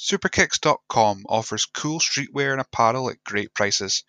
Superkicks.com 0.00 1.26
offers 1.28 1.66
cool 1.66 2.00
streetwear 2.00 2.52
and 2.52 2.60
apparel 2.62 3.10
at 3.10 3.22
great 3.22 3.52
prices. 3.52 4.02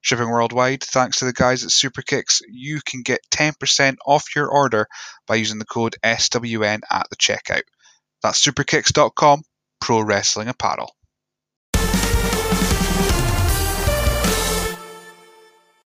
Shipping 0.00 0.30
worldwide, 0.30 0.82
thanks 0.82 1.18
to 1.18 1.26
the 1.26 1.34
guys 1.34 1.64
at 1.64 1.70
Superkicks, 1.70 2.40
you 2.48 2.80
can 2.80 3.02
get 3.02 3.20
10% 3.30 3.96
off 4.06 4.34
your 4.34 4.48
order 4.48 4.88
by 5.26 5.34
using 5.34 5.58
the 5.58 5.66
code 5.66 5.96
SWN 6.02 6.80
at 6.90 7.10
the 7.10 7.16
checkout. 7.16 7.64
That's 8.22 8.42
superkicks.com, 8.42 9.42
pro 9.82 10.00
wrestling 10.00 10.48
apparel. 10.48 10.96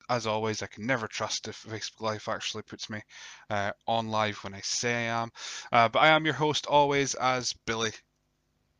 As 0.08 0.28
always, 0.28 0.62
I 0.62 0.68
can 0.68 0.86
never 0.86 1.08
trust 1.08 1.48
if 1.48 1.64
Facebook 1.64 2.02
Live 2.02 2.28
actually 2.28 2.64
puts 2.64 2.92
me 2.92 3.02
uh, 3.50 3.72
on 3.88 4.10
live 4.10 4.38
when 4.44 4.54
I 4.54 4.62
say 4.62 4.94
I 4.94 5.22
am. 5.22 5.32
Uh, 5.72 5.90
but 5.90 6.00
I 6.00 6.10
am 6.10 6.26
your 6.26 6.36
host 6.36 6.68
always 6.68 7.16
as 7.16 7.54
Billy. 7.66 7.92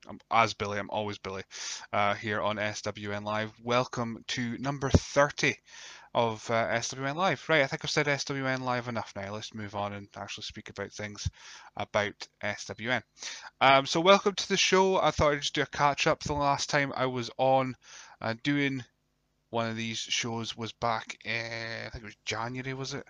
I'm 0.08 0.20
as 0.32 0.54
Billy, 0.54 0.80
I'm 0.80 0.90
always 0.90 1.18
Billy 1.18 1.44
uh, 1.92 2.14
here 2.14 2.42
on 2.42 2.56
SWN 2.56 3.24
Live. 3.24 3.52
Welcome 3.62 4.24
to 4.28 4.58
number 4.58 4.90
30 4.90 5.56
of 6.16 6.50
uh, 6.50 6.80
SWN 6.80 7.16
Live. 7.16 7.44
Right, 7.50 7.62
I 7.62 7.68
think 7.68 7.82
I've 7.84 7.92
said 7.92 8.06
SWN 8.08 8.62
Live 8.62 8.88
enough 8.88 9.12
now. 9.16 9.34
Let's 9.34 9.54
move 9.54 9.76
on 9.76 9.94
and 9.94 10.08
actually 10.16 10.46
speak 10.46 10.70
about 10.70 10.94
things 10.94 11.30
about 11.76 12.28
SWN. 12.42 13.04
Um, 13.60 13.86
so, 13.86 14.00
welcome 14.00 14.34
to 14.34 14.48
the 14.48 14.56
show. 14.56 14.98
I 14.98 15.12
thought 15.12 15.34
I'd 15.34 15.42
just 15.42 15.56
do 15.56 15.64
a 15.64 15.66
catch 15.66 16.08
up. 16.08 16.24
The 16.24 16.34
last 16.34 16.70
time 16.70 16.94
I 16.96 17.08
was 17.08 17.30
on 17.38 17.76
uh, 18.22 18.36
doing 18.44 18.86
one 19.50 19.70
of 19.70 19.76
these 19.76 20.00
shows 20.00 20.56
was 20.56 20.72
back 20.72 21.18
in, 21.26 21.86
I 21.86 21.90
think 21.90 22.04
it 22.04 22.08
was 22.08 22.18
January, 22.24 22.74
was 22.74 22.94
it? 22.94 23.06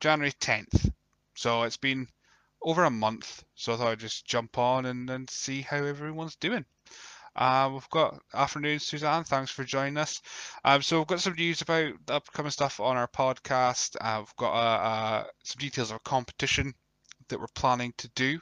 January 0.00 0.32
10th. 0.32 0.90
So, 1.36 1.62
it's 1.62 1.76
been 1.76 2.08
over 2.62 2.84
a 2.84 2.90
month, 2.90 3.44
so 3.54 3.72
I 3.72 3.76
thought 3.76 3.88
I'd 3.88 4.00
just 4.00 4.26
jump 4.26 4.58
on 4.58 4.86
and, 4.86 5.08
and 5.10 5.30
see 5.30 5.62
how 5.62 5.78
everyone's 5.78 6.36
doing. 6.36 6.64
Uh, 7.36 7.70
we've 7.72 7.88
got 7.90 8.20
afternoon, 8.34 8.78
Suzanne. 8.78 9.24
Thanks 9.24 9.50
for 9.50 9.64
joining 9.64 9.96
us. 9.96 10.20
Um, 10.64 10.82
so 10.82 10.98
we've 10.98 11.06
got 11.06 11.20
some 11.20 11.34
news 11.34 11.62
about 11.62 11.94
the 12.06 12.14
upcoming 12.14 12.50
stuff 12.50 12.80
on 12.80 12.96
our 12.96 13.08
podcast. 13.08 13.96
Uh, 14.00 14.18
we've 14.18 14.36
got 14.36 14.52
uh, 14.52 14.82
uh, 14.82 15.24
some 15.44 15.60
details 15.60 15.90
of 15.90 15.96
a 15.96 16.00
competition 16.00 16.74
that 17.28 17.38
we're 17.38 17.46
planning 17.54 17.94
to 17.98 18.08
do, 18.16 18.40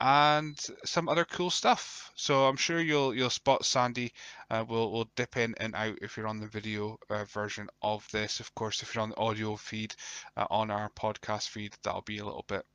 and 0.00 0.58
some 0.84 1.08
other 1.08 1.24
cool 1.24 1.50
stuff. 1.50 2.10
So 2.16 2.46
I'm 2.46 2.56
sure 2.56 2.80
you'll 2.80 3.14
you'll 3.14 3.30
spot 3.30 3.64
Sandy. 3.64 4.12
Uh, 4.50 4.64
we'll 4.68 4.90
we'll 4.90 5.10
dip 5.14 5.36
in 5.36 5.54
and 5.58 5.74
out 5.76 5.98
if 6.02 6.16
you're 6.16 6.26
on 6.26 6.40
the 6.40 6.48
video 6.48 6.98
uh, 7.08 7.24
version 7.26 7.68
of 7.82 8.06
this. 8.10 8.40
Of 8.40 8.52
course, 8.56 8.82
if 8.82 8.94
you're 8.94 9.02
on 9.02 9.10
the 9.10 9.16
audio 9.16 9.54
feed 9.54 9.94
on 10.36 10.72
our 10.72 10.90
podcast 10.90 11.48
feed, 11.48 11.76
that'll 11.84 12.02
be 12.02 12.18
a 12.18 12.24
little 12.24 12.44
bit 12.48 12.66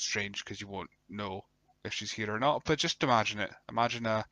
strange 0.00 0.44
because 0.44 0.60
you 0.60 0.66
won't 0.66 0.90
know 1.08 1.44
if 1.84 1.92
she's 1.92 2.12
here 2.12 2.34
or 2.34 2.38
not. 2.38 2.62
But 2.64 2.78
just 2.78 3.02
imagine 3.02 3.40
it. 3.40 3.50
Imagine 3.68 4.06
a 4.06 4.24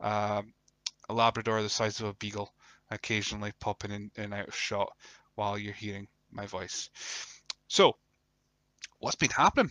a, 0.00 0.42
a 1.08 1.14
Labrador 1.14 1.62
the 1.62 1.68
size 1.68 2.00
of 2.00 2.06
a 2.06 2.14
beagle 2.14 2.52
occasionally 2.90 3.52
popping 3.60 3.92
in 3.92 4.10
and 4.16 4.34
out 4.34 4.48
of 4.48 4.54
shot 4.54 4.92
while 5.34 5.58
you're 5.58 5.72
hearing 5.72 6.08
my 6.32 6.46
voice. 6.46 6.90
So, 7.68 7.96
what's 8.98 9.16
been 9.16 9.30
happening? 9.30 9.70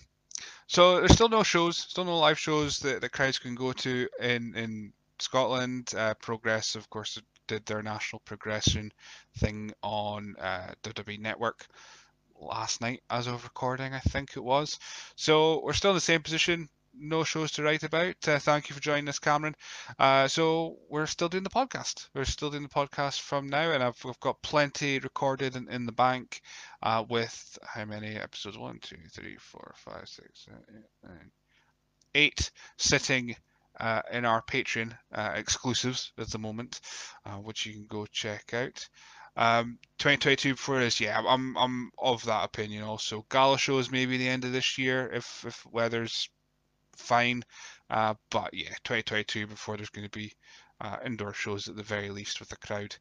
So 0.67 1.00
there's 1.00 1.14
still 1.14 1.30
no 1.30 1.44
shows, 1.44 1.78
still 1.78 2.06
no 2.06 2.17
live 2.19 2.39
shows 2.39 2.80
that 2.80 3.02
the 3.02 3.09
crowds 3.09 3.39
can 3.39 3.56
go 3.56 3.73
to 3.73 4.08
in 4.19 4.56
in 4.56 4.94
Scotland. 5.19 5.94
Uh, 5.95 6.13
Progress, 6.16 6.75
of 6.75 6.89
course, 6.89 7.19
did 7.47 7.66
their 7.66 7.81
national 7.81 8.19
progression 8.19 8.91
thing 9.38 9.73
on 9.81 10.36
uh, 10.39 10.73
WWE 10.84 11.19
Network 11.19 11.67
last 12.40 12.82
night 12.82 13.02
as 13.09 13.28
of 13.28 13.44
recording, 13.44 13.94
I 13.94 14.00
think 14.00 14.36
it 14.36 14.44
was. 14.44 14.80
So 15.16 15.62
we're 15.64 15.73
still 15.73 15.92
in 15.92 15.95
the 15.95 16.02
same 16.02 16.22
position. 16.22 16.70
No 16.94 17.23
shows 17.23 17.52
to 17.52 17.64
write 17.64 17.84
about. 17.84 18.16
Uh, 18.28 18.40
thank 18.40 18.68
you 18.68 18.76
for 18.76 18.81
joining 18.81 19.08
us, 19.08 19.20
Cameron. 19.20 19.56
Uh, 19.98 20.28
so 20.28 20.78
we're 20.90 21.06
still 21.06 21.30
doing 21.30 21.44
the 21.44 21.50
podcast. 21.50 22.09
We're 22.14 22.26
still 22.26 22.50
doing 22.50 22.64
the 22.64 22.70
podcast 22.70 23.22
from 23.22 23.48
now, 23.48 23.72
and 23.72 23.84
I've, 23.84 24.04
I've 24.06 24.20
got 24.20 24.42
plenty 24.42 25.00
recorded 25.00 25.56
in, 25.56 25.70
in 25.70 25.86
the 25.86 25.92
bank 25.92 26.42
uh, 26.81 27.06
with 27.08 27.58
how 27.63 27.86
many 27.86 28.16
episodes? 28.16 28.58
One, 28.58 28.80
two, 28.81 28.97
three, 29.13 29.38
four, 29.38 29.74
five, 29.78 30.09
six, 30.09 30.46
seven, 30.46 30.63
eight, 30.69 31.09
nine, 31.09 31.31
eight 32.16 32.52
sitting 32.78 33.36
uh, 33.80 34.02
in 34.12 34.25
our 34.25 34.42
Patreon 34.42 34.97
uh, 35.13 35.34
exclusives 35.36 36.12
at 36.18 36.30
the 36.30 36.40
moment, 36.40 36.81
uh, 37.25 37.36
which 37.36 37.66
you 37.66 37.74
can 37.74 37.86
go 37.88 38.06
check 38.08 38.53
out. 38.53 38.88
Um, 39.38 39.79
2022 40.00 40.56
for 40.56 40.81
us, 40.81 41.00
yeah, 41.00 41.22
I'm 41.25 41.57
I'm 41.57 41.91
of 41.97 42.23
that 42.25 42.45
opinion 42.45 42.84
also. 42.84 43.25
Gala 43.29 43.57
shows 43.57 43.91
maybe 43.91 44.17
the 44.17 44.28
end 44.28 44.45
of 44.45 44.51
this 44.51 44.78
year 44.78 45.09
if 45.13 45.45
if 45.45 45.66
weather's 45.66 46.29
fine, 46.95 47.44
uh, 47.89 48.16
but 48.29 48.53
yeah, 48.53 48.69
2022 48.84 49.47
before 49.47 49.78
there's 49.78 49.89
going 49.89 50.07
to 50.07 50.18
be 50.18 50.34
uh, 50.81 50.97
indoor 51.06 51.34
shows 51.34 51.68
at 51.68 51.75
the 51.75 51.84
very 51.84 52.09
least 52.09 52.39
with 52.39 52.51
a 52.51 52.57
crowd. 52.57 52.95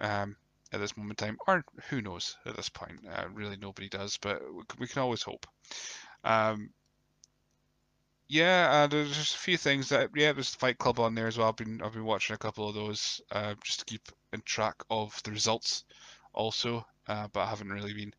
Um, 0.00 0.36
at 0.72 0.80
this 0.80 0.96
moment 0.96 1.20
in 1.22 1.28
time, 1.28 1.38
or 1.46 1.64
who 1.88 2.02
knows 2.02 2.36
at 2.44 2.56
this 2.56 2.68
point? 2.68 3.00
Uh, 3.10 3.24
really, 3.32 3.56
nobody 3.56 3.88
does, 3.88 4.18
but 4.18 4.42
we 4.78 4.86
can 4.86 5.00
always 5.00 5.22
hope. 5.22 5.46
Um, 6.24 6.70
yeah, 8.28 8.70
uh, 8.70 8.86
there's 8.86 9.16
just 9.16 9.36
a 9.36 9.38
few 9.38 9.56
things 9.56 9.88
that 9.88 10.10
yeah, 10.14 10.32
there's 10.32 10.54
Fight 10.54 10.76
Club 10.76 11.00
on 11.00 11.14
there 11.14 11.26
as 11.26 11.38
well. 11.38 11.48
I've 11.48 11.56
been 11.56 11.80
I've 11.82 11.94
been 11.94 12.04
watching 12.04 12.34
a 12.34 12.38
couple 12.38 12.68
of 12.68 12.74
those 12.74 13.22
uh, 13.32 13.54
just 13.64 13.80
to 13.80 13.84
keep 13.86 14.02
in 14.32 14.42
track 14.42 14.76
of 14.90 15.20
the 15.22 15.30
results, 15.30 15.84
also, 16.32 16.86
uh, 17.06 17.28
but 17.32 17.40
I 17.40 17.46
haven't 17.46 17.70
really 17.70 17.94
been 17.94 18.14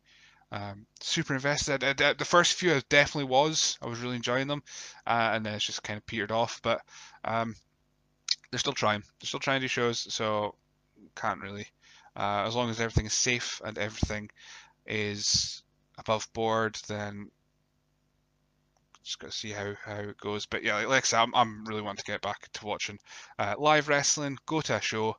um, 0.52 0.86
super 1.00 1.34
invested. 1.34 1.84
Uh, 1.84 2.14
the 2.18 2.24
first 2.24 2.54
few 2.54 2.74
I 2.74 2.82
definitely 2.88 3.30
was. 3.30 3.78
I 3.80 3.86
was 3.86 4.00
really 4.00 4.16
enjoying 4.16 4.48
them, 4.48 4.62
uh, 5.06 5.30
and 5.32 5.46
then 5.46 5.54
it's 5.54 5.64
just 5.64 5.82
kind 5.82 5.96
of 5.96 6.06
petered 6.06 6.32
off. 6.32 6.60
But 6.62 6.82
um, 7.24 7.54
they're 8.50 8.58
still 8.58 8.72
trying. 8.72 9.00
They're 9.00 9.26
still 9.26 9.40
trying 9.40 9.60
to 9.60 9.64
do 9.64 9.68
shows, 9.68 10.12
so 10.12 10.54
can't 11.14 11.40
really. 11.40 11.66
Uh, 12.16 12.44
as 12.46 12.56
long 12.56 12.70
as 12.70 12.80
everything 12.80 13.06
is 13.06 13.12
safe 13.12 13.60
and 13.64 13.78
everything 13.78 14.28
is 14.86 15.62
above 15.98 16.30
board, 16.32 16.76
then 16.88 17.30
just 19.04 19.18
got 19.18 19.30
to 19.30 19.36
see 19.36 19.50
how, 19.50 19.74
how 19.84 19.96
it 19.96 20.18
goes. 20.18 20.46
But 20.46 20.62
yeah, 20.62 20.76
like, 20.76 20.88
like 20.88 21.04
I 21.04 21.06
said, 21.06 21.20
I'm, 21.20 21.34
I'm 21.34 21.64
really 21.64 21.82
wanting 21.82 21.98
to 21.98 22.12
get 22.12 22.20
back 22.20 22.50
to 22.52 22.66
watching 22.66 22.98
uh, 23.38 23.54
live 23.58 23.88
wrestling, 23.88 24.38
go 24.46 24.60
to 24.62 24.76
a 24.76 24.80
show, 24.80 25.16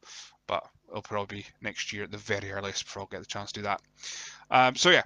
but 0.47 0.63
it'll 0.91 1.01
probably 1.01 1.37
be 1.37 1.45
next 1.61 1.93
year 1.93 2.03
at 2.03 2.11
the 2.11 2.17
very 2.17 2.51
earliest 2.51 2.85
before 2.85 3.03
I'll 3.03 3.07
get 3.07 3.19
the 3.21 3.25
chance 3.25 3.51
to 3.53 3.61
do 3.61 3.63
that. 3.63 3.81
Um, 4.49 4.75
so 4.75 4.89
yeah, 4.89 5.03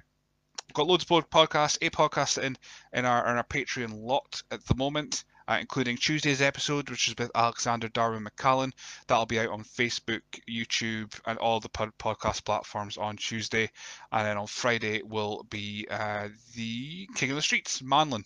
got 0.72 0.86
loads 0.86 1.04
of 1.08 1.30
podcasts, 1.30 1.78
a 1.80 1.90
podcast 1.90 2.42
in 2.42 2.56
in 2.92 3.04
our 3.04 3.28
in 3.28 3.36
our 3.36 3.44
Patreon 3.44 4.04
lot 4.04 4.42
at 4.50 4.64
the 4.66 4.74
moment. 4.74 5.24
Uh, 5.48 5.58
including 5.60 5.96
Tuesday's 5.96 6.42
episode, 6.42 6.90
which 6.90 7.06
is 7.06 7.14
with 7.16 7.30
Alexander 7.32 7.86
Darwin 7.88 8.24
McCallan. 8.24 8.72
That'll 9.06 9.26
be 9.26 9.38
out 9.38 9.50
on 9.50 9.62
Facebook, 9.62 10.22
YouTube, 10.50 11.16
and 11.24 11.38
all 11.38 11.60
the 11.60 11.68
pod- 11.68 11.96
podcast 12.00 12.44
platforms 12.44 12.96
on 12.96 13.16
Tuesday. 13.16 13.70
And 14.10 14.26
then 14.26 14.38
on 14.38 14.48
Friday 14.48 15.02
will 15.04 15.46
be 15.48 15.86
uh, 15.88 16.30
the 16.56 17.08
King 17.14 17.30
of 17.30 17.36
the 17.36 17.42
Streets, 17.42 17.80
Manlin, 17.80 18.24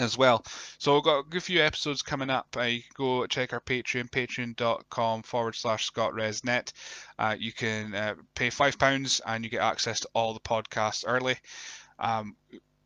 as 0.00 0.16
well. 0.16 0.44
So 0.78 0.94
we've 0.94 1.04
got 1.04 1.20
a 1.20 1.28
good 1.28 1.42
few 1.42 1.60
episodes 1.60 2.02
coming 2.02 2.30
up. 2.30 2.56
Uh, 2.56 2.70
go 2.94 3.26
check 3.26 3.52
our 3.52 3.60
Patreon, 3.60 4.10
patreon.com 4.10 5.22
forward 5.22 5.54
slash 5.54 5.90
ScottResNet. 5.90 6.72
Uh, 7.18 7.36
you 7.38 7.52
can 7.52 7.94
uh, 7.94 8.14
pay 8.34 8.48
£5 8.48 9.20
and 9.26 9.44
you 9.44 9.50
get 9.50 9.62
access 9.62 10.00
to 10.00 10.08
all 10.14 10.34
the 10.34 10.40
podcasts 10.40 11.04
early. 11.06 11.36
Um, 11.98 12.36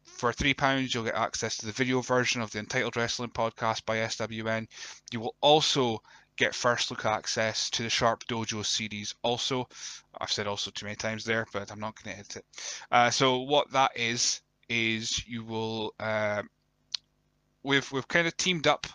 for 0.05 0.33
£3, 0.33 0.93
you'll 0.93 1.05
get 1.05 1.15
access 1.15 1.57
to 1.59 1.67
the 1.67 1.73
video 1.73 2.01
version 2.01 2.41
of 2.41 2.51
the 2.51 2.59
Untitled 2.59 2.97
Wrestling 2.97 3.31
podcast 3.31 3.85
by 3.85 3.99
SWN. 3.99 4.67
You 5.13 5.21
will 5.21 5.35
also 5.41 6.03
get 6.37 6.55
first 6.55 6.91
look 6.91 7.05
access 7.05 7.71
to 7.71 7.83
the 7.83 7.91
Sharp 7.91 8.25
Dojo 8.27 8.65
series 8.65 9.15
also. 9.23 9.69
I've 10.19 10.33
said 10.33 10.47
also 10.47 10.71
too 10.71 10.87
many 10.87 10.97
times 10.97 11.25
there, 11.25 11.47
but 11.53 11.71
I'm 11.71 11.81
not 11.81 12.03
going 12.03 12.17
to 12.17 12.23
hit 12.23 12.37
it. 12.37 12.45
Uh, 12.91 13.11
so 13.11 13.41
what 13.41 13.71
that 13.73 13.93
is, 13.97 14.41
is 14.69 15.27
you 15.27 15.45
will 15.45 15.95
uh, 16.01 16.43
we've 17.65 17.91
we've 17.91 18.07
kind 18.07 18.27
of 18.27 18.37
teamed 18.37 18.67
up 18.67 18.87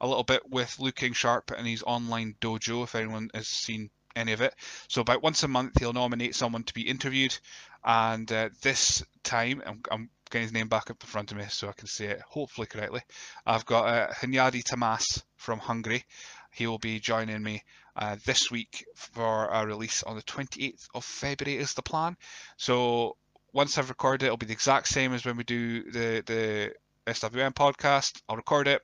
a 0.00 0.06
little 0.06 0.24
bit 0.24 0.42
with 0.50 0.78
Luke 0.78 0.96
King 0.96 1.12
Sharp 1.12 1.52
and 1.56 1.66
his 1.66 1.84
online 1.86 2.34
dojo. 2.40 2.82
If 2.82 2.94
anyone 2.94 3.30
has 3.34 3.46
seen 3.46 3.90
any 4.16 4.32
of 4.32 4.40
it, 4.40 4.54
so 4.88 5.02
about 5.02 5.22
once 5.22 5.42
a 5.42 5.48
month 5.48 5.78
he'll 5.78 5.92
nominate 5.92 6.34
someone 6.34 6.64
to 6.64 6.74
be 6.74 6.88
interviewed, 6.88 7.36
and 7.84 8.30
uh, 8.32 8.48
this 8.62 9.04
time 9.22 9.62
I'm, 9.64 9.82
I'm, 9.90 10.10
getting 10.28 10.42
his 10.42 10.52
name 10.52 10.66
back 10.66 10.90
up 10.90 11.00
in 11.00 11.06
front 11.06 11.30
of 11.30 11.38
me 11.38 11.44
so 11.48 11.68
I 11.68 11.72
can 11.72 11.86
say 11.86 12.06
it 12.06 12.20
hopefully 12.28 12.66
correctly. 12.66 13.00
I've 13.46 13.64
got 13.64 13.86
uh, 13.86 14.60
Tamas 14.64 15.22
from 15.36 15.60
Hungary. 15.60 16.04
He 16.50 16.66
will 16.66 16.78
be 16.78 16.98
joining 16.98 17.44
me 17.44 17.62
uh, 17.94 18.16
this 18.24 18.50
week 18.50 18.84
for 18.96 19.46
a 19.46 19.64
release 19.64 20.02
on 20.02 20.16
the 20.16 20.22
28th 20.22 20.88
of 20.94 21.04
February 21.04 21.58
is 21.58 21.74
the 21.74 21.82
plan. 21.82 22.16
So 22.56 23.16
once 23.52 23.78
I've 23.78 23.88
recorded 23.88 24.24
it, 24.24 24.26
it'll 24.26 24.36
be 24.36 24.46
the 24.46 24.52
exact 24.52 24.88
same 24.88 25.14
as 25.14 25.24
when 25.24 25.36
we 25.36 25.44
do 25.44 25.90
the 25.90 26.22
the 26.26 26.72
SWN 27.06 27.52
podcast. 27.52 28.20
I'll 28.28 28.36
record 28.36 28.68
it. 28.68 28.82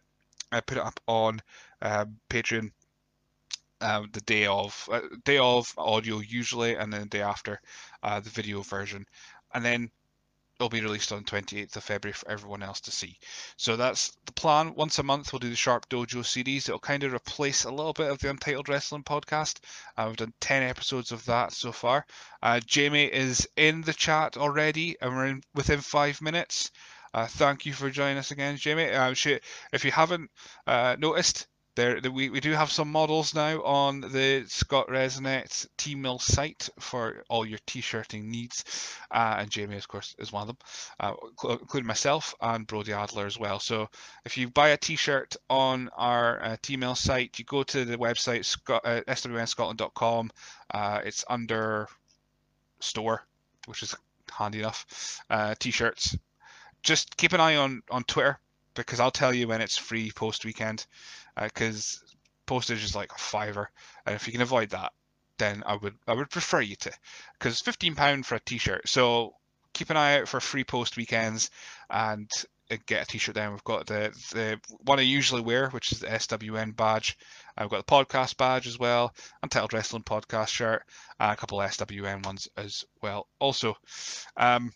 I 0.51 0.61
put 0.61 0.79
it 0.79 0.85
up 0.85 1.01
on 1.07 1.41
um, 1.81 2.19
Patreon 2.29 2.71
um, 3.81 4.09
the 4.13 4.21
day 4.21 4.47
of 4.47 4.89
uh, 4.93 5.01
day 5.25 5.39
of 5.39 5.73
audio 5.77 6.21
usually, 6.21 6.77
and 6.77 6.93
then 6.93 7.03
the 7.03 7.07
day 7.09 7.23
after 7.23 7.61
uh, 8.03 8.21
the 8.21 8.31
video 8.31 8.63
version, 8.63 9.07
and 9.53 9.65
then 9.65 9.91
it'll 10.63 10.69
be 10.69 10.81
released 10.81 11.11
on 11.11 11.25
28th 11.25 11.75
of 11.75 11.83
February 11.83 12.13
for 12.13 12.31
everyone 12.31 12.63
else 12.63 12.81
to 12.83 12.93
see. 12.93 13.19
So 13.57 13.75
that's 13.75 14.17
the 14.27 14.33
plan. 14.33 14.75
Once 14.77 15.01
a 15.01 15.03
month, 15.03 15.33
we'll 15.33 15.41
do 15.41 15.51
the 15.51 15.57
Sharp 15.57 15.89
Dojo 15.89 16.25
series. 16.25 16.69
It'll 16.69 16.79
kind 16.79 17.03
of 17.03 17.13
replace 17.13 17.65
a 17.65 17.71
little 17.71 17.93
bit 17.93 18.11
of 18.11 18.21
the 18.21 18.31
Untitled 18.31 18.69
Wrestling 18.69 19.03
podcast. 19.03 19.59
Uh, 19.97 20.05
we've 20.07 20.17
done 20.17 20.33
10 20.41 20.63
episodes 20.63 21.11
of 21.11 21.25
that 21.25 21.53
so 21.53 21.73
far. 21.73 22.07
Uh, 22.43 22.61
Jamie 22.65 23.07
is 23.07 23.49
in 23.57 23.81
the 23.83 23.93
chat 23.93 24.37
already, 24.37 24.97
and 25.01 25.17
we're 25.17 25.27
in 25.27 25.43
within 25.55 25.81
five 25.81 26.23
minutes. 26.23 26.71
Uh, 27.15 27.27
thank 27.27 27.67
you 27.67 27.73
for 27.73 27.91
joining 27.91 28.19
us 28.19 28.31
again, 28.31 28.57
Jamie. 28.57 28.91
Uh, 28.91 29.15
if 29.73 29.85
you 29.85 29.91
haven't 29.91 30.31
uh, 30.67 30.97
noticed, 30.99 31.47
there, 31.75 31.99
we, 32.13 32.29
we 32.29 32.41
do 32.41 32.53
have 32.53 32.71
some 32.71 32.91
models 32.93 33.35
now 33.35 33.63
on 33.63 34.01
the 34.01 34.45
Scott 34.47 34.89
Resnet 34.89 35.67
Teemill 35.79 36.21
site 36.21 36.69
for 36.79 37.25
all 37.31 37.47
your 37.47 37.61
t-shirting 37.67 38.31
needs, 38.31 38.65
uh, 39.11 39.37
and 39.39 39.51
Jamie, 39.51 39.77
of 39.77 39.89
course, 39.89 40.15
is 40.19 40.31
one 40.31 40.43
of 40.43 40.49
them, 40.49 40.57
uh, 41.01 41.15
including 41.61 41.87
myself 41.87 42.35
and 42.43 42.67
Brody 42.67 42.93
Adler 42.93 43.27
as 43.27 43.39
well. 43.39 43.59
So 43.59 43.89
if 44.27 44.37
you 44.37 44.51
buy 44.51 44.71
a 44.71 44.77
t-shirt 44.77 45.37
on 45.49 45.89
our 45.97 46.43
uh, 46.43 46.57
Teemill 46.63 46.97
site, 46.97 47.39
you 47.39 47.45
go 47.47 47.63
to 47.63 47.85
the 47.87 47.97
website 47.97 48.45
Scott, 48.45 48.83
uh, 48.85 49.01
swnscotland.com. 49.09 50.31
Uh, 50.73 51.01
it's 51.05 51.25
under 51.29 51.89
store, 52.81 53.25
which 53.67 53.83
is 53.83 53.95
handy 54.31 54.59
enough. 54.59 55.23
Uh, 55.31 55.55
t-shirts. 55.59 56.17
Just 56.83 57.17
keep 57.17 57.33
an 57.33 57.41
eye 57.41 57.57
on 57.57 57.83
on 57.91 58.05
Twitter 58.05 58.39
because 58.75 59.01
I'll 59.01 59.11
tell 59.11 59.35
you 59.35 59.49
when 59.49 59.61
it's 59.61 59.77
free 59.77 60.11
post 60.11 60.45
weekend 60.45 60.87
because 61.41 62.03
uh, 62.05 62.09
postage 62.47 62.85
is 62.85 62.97
like 62.97 63.13
a 63.13 63.19
fiver, 63.19 63.71
and 64.07 64.15
if 64.15 64.27
you 64.27 64.33
can 64.33 64.43
avoid 64.43 64.71
that, 64.71 64.93
then 65.39 65.63
I 65.67 65.77
would 65.77 65.95
I 66.07 66.15
would 66.15 66.31
prefer 66.31 66.61
you 66.61 66.77
to, 66.77 66.93
because 67.39 67.61
fifteen 67.61 67.95
pound 67.95 68.27
for 68.27 68.37
a 68.37 68.41
t-shirt. 68.41 68.89
So 68.89 69.35
keep 69.73 69.91
an 69.91 69.97
eye 69.97 70.21
out 70.21 70.29
for 70.29 70.41
free 70.41 70.65
post 70.65 70.97
weekends 70.97 71.51
and 71.91 72.31
uh, 72.71 72.77
get 72.87 73.03
a 73.03 73.07
t-shirt. 73.07 73.35
Then 73.35 73.53
we've 73.53 73.65
got 73.65 73.87
the 73.87 74.11
the 74.33 74.61
one 74.85 74.99
I 74.99 75.03
usually 75.03 75.43
wear, 75.43 75.71
which 75.71 75.93
is 75.93 76.01
the 76.01 76.09
SWN 76.09 76.77
badge. 76.77 77.17
I've 77.57 77.71
got 77.71 77.87
the 77.87 77.93
podcast 77.93 78.37
badge 78.37 78.67
as 78.67 78.79
well, 78.79 79.15
Untitled 79.43 79.73
Wrestling 79.73 80.05
podcast 80.05 80.49
shirt, 80.49 80.85
a 81.21 81.37
couple 81.37 81.59
SWN 81.59 82.23
ones 82.23 82.49
as 82.57 82.85
well. 83.03 83.27
Also, 83.39 83.77
um, 84.37 84.73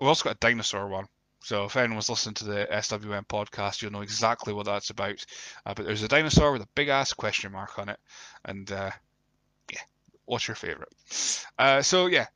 we've 0.00 0.08
also 0.08 0.24
got 0.24 0.36
a 0.36 0.38
dinosaur 0.40 0.88
one, 0.88 1.06
so 1.42 1.64
if 1.64 1.76
anyone's 1.76 2.08
listening 2.08 2.34
to 2.36 2.44
the 2.44 2.68
SWN 2.70 3.26
podcast, 3.26 3.82
you'll 3.82 3.92
know 3.92 4.02
exactly 4.02 4.52
what 4.52 4.66
that's 4.66 4.90
about. 4.90 5.24
Uh, 5.66 5.74
but 5.74 5.84
there's 5.84 6.02
a 6.02 6.08
dinosaur 6.08 6.52
with 6.52 6.62
a 6.62 6.68
big 6.74 6.88
ass 6.88 7.12
question 7.12 7.52
mark 7.52 7.78
on 7.78 7.88
it, 7.88 7.98
and 8.44 8.70
uh, 8.70 8.90
yeah, 9.72 9.80
what's 10.24 10.46
your 10.46 10.54
favourite? 10.54 10.92
Uh, 11.58 11.82
so 11.82 12.06
yeah, 12.06 12.26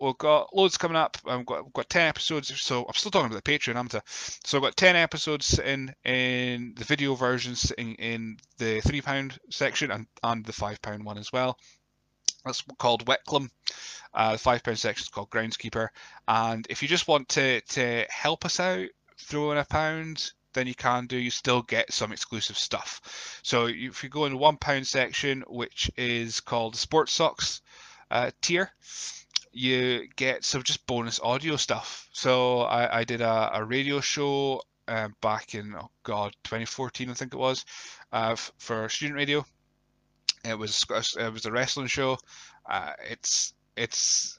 we've 0.00 0.18
got 0.18 0.54
loads 0.54 0.76
coming 0.76 0.96
up. 0.96 1.16
I've 1.26 1.46
got, 1.46 1.64
we've 1.64 1.72
got 1.72 1.88
ten 1.88 2.08
episodes. 2.08 2.60
So 2.60 2.84
I'm 2.84 2.94
still 2.94 3.10
talking 3.10 3.30
about 3.30 3.42
the 3.42 3.50
Patreon, 3.50 3.76
am 3.76 3.88
I? 3.92 4.00
So 4.44 4.58
I've 4.58 4.64
got 4.64 4.76
ten 4.76 4.96
episodes 4.96 5.58
in 5.58 5.94
in 6.04 6.74
the 6.76 6.84
video 6.84 7.14
versions 7.14 7.70
in, 7.72 7.94
in 7.94 8.36
the 8.58 8.80
three 8.80 9.00
pound 9.00 9.38
section 9.50 9.90
and 9.90 10.06
and 10.22 10.44
the 10.44 10.52
five 10.52 10.82
pound 10.82 11.04
one 11.04 11.18
as 11.18 11.32
well. 11.32 11.58
That's 12.44 12.62
called 12.78 13.06
Wetclam. 13.06 13.50
Uh, 14.12 14.32
the 14.32 14.38
five 14.38 14.62
pound 14.62 14.78
section 14.78 15.02
is 15.02 15.08
called 15.08 15.30
Groundskeeper. 15.30 15.88
And 16.28 16.66
if 16.70 16.82
you 16.82 16.88
just 16.88 17.08
want 17.08 17.28
to 17.30 17.60
to 17.60 18.06
help 18.08 18.44
us 18.44 18.60
out, 18.60 18.88
throw 19.18 19.52
in 19.52 19.58
a 19.58 19.64
pound, 19.64 20.32
then 20.52 20.66
you 20.66 20.74
can 20.74 21.06
do. 21.06 21.16
You 21.16 21.30
still 21.30 21.62
get 21.62 21.92
some 21.92 22.12
exclusive 22.12 22.56
stuff. 22.56 23.40
So 23.42 23.66
if 23.66 24.02
you 24.02 24.08
go 24.08 24.26
in 24.26 24.32
the 24.32 24.38
one 24.38 24.56
pound 24.56 24.86
section, 24.86 25.42
which 25.48 25.90
is 25.96 26.40
called 26.40 26.76
Sports 26.76 27.12
Socks 27.12 27.62
uh, 28.10 28.30
tier, 28.40 28.70
you 29.52 30.08
get 30.16 30.44
some 30.44 30.62
just 30.62 30.86
bonus 30.86 31.20
audio 31.20 31.56
stuff. 31.56 32.08
So 32.12 32.60
I, 32.60 33.00
I 33.00 33.04
did 33.04 33.20
a, 33.20 33.50
a 33.54 33.64
radio 33.64 34.00
show 34.00 34.62
uh, 34.86 35.08
back 35.22 35.54
in 35.54 35.74
oh 35.74 35.90
god 36.02 36.34
2014 36.44 37.08
I 37.08 37.14
think 37.14 37.32
it 37.32 37.38
was 37.38 37.64
uh, 38.12 38.36
for 38.58 38.88
student 38.90 39.16
radio 39.16 39.44
it 40.44 40.58
was 40.58 40.84
it 41.18 41.32
was 41.32 41.46
a 41.46 41.52
wrestling 41.52 41.86
show. 41.86 42.18
Uh, 42.68 42.92
it's 43.10 43.54
it's 43.76 44.38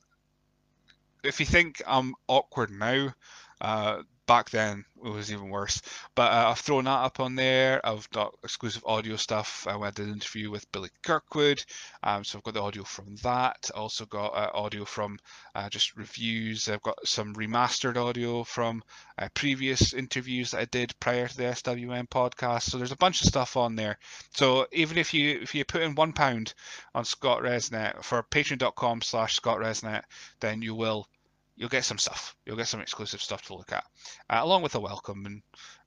if 1.24 1.40
you 1.40 1.46
think 1.46 1.82
I'm 1.88 2.14
awkward 2.28 2.72
now, 2.72 3.14
uh, 3.62 4.04
back 4.28 4.50
then 4.50 4.86
it 5.04 5.10
was 5.10 5.32
even 5.32 5.50
worse. 5.50 5.82
But 6.16 6.32
uh, 6.32 6.50
I've 6.50 6.60
thrown 6.60 6.86
that 6.86 6.92
up 6.92 7.20
on 7.20 7.36
there. 7.36 7.86
I've 7.86 8.10
got 8.10 8.36
exclusive 8.44 8.84
audio 8.86 9.16
stuff. 9.18 9.68
I 9.68 9.78
did 9.92 10.08
an 10.08 10.14
interview 10.14 10.50
with 10.50 10.72
Billy 10.72 10.90
Kirkwood, 11.04 11.64
um, 12.02 12.24
so 12.24 12.38
I've 12.38 12.44
got 12.44 12.56
the 12.56 12.62
audio 12.62 12.84
from 12.84 13.16
that. 13.18 13.70
Also 13.76 14.06
got 14.06 14.34
uh, 14.34 14.52
audio 14.54 14.84
from 14.86 15.20
uh, 15.54 15.70
just 15.70 15.96
reviews. 15.96 16.68
I've 16.70 16.82
got 16.82 17.08
some 17.08 17.36
remastered 17.36 17.98
audio 17.98 18.44
from 18.44 18.84
uh, 19.18 19.30
previous 19.34 19.94
interviews 19.94 20.52
that 20.52 20.62
I 20.62 20.66
did 20.66 21.00
prior 21.00 21.28
to 21.28 21.38
the 21.38 21.44
SWN 21.44 22.08
podcast. 22.08 22.64
So 22.64 22.78
there's 22.78 22.92
a 22.92 22.98
bunch 22.98 23.22
of 23.22 23.28
stuff 23.28 23.58
on 23.58 23.76
there. 23.76 24.00
So 24.34 24.68
even 24.72 24.98
if 24.98 25.14
you 25.14 25.40
if 25.42 25.54
you 25.54 25.66
put 25.66 25.84
in 25.84 25.96
one 25.96 26.14
pound 26.14 26.54
on 26.96 27.06
Scott 27.06 27.44
Resnet 27.44 28.04
for 28.04 28.24
Patreon.com/slash 28.24 29.36
Scott 29.36 29.60
Resnet, 29.60 30.04
then 30.40 30.62
you 30.62 30.74
will 30.74 31.08
you'll 31.56 31.70
get 31.70 31.86
some 31.86 31.98
stuff. 31.98 32.36
You'll 32.46 32.58
get 32.58 32.68
some 32.68 32.82
exclusive 32.82 33.22
stuff 33.22 33.44
to 33.44 33.56
look 33.56 33.72
at, 33.72 33.86
uh, 34.30 34.40
along 34.42 34.62
with 34.64 34.76
a 34.76 34.80
welcome 34.80 35.26
and 35.26 35.42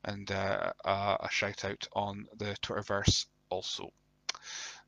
and 0.05 0.31
uh, 0.31 0.73
a 0.85 1.29
shout 1.31 1.65
out 1.65 1.89
on 1.93 2.27
the 2.37 2.57
Twitterverse 2.63 3.27
also. 3.51 3.91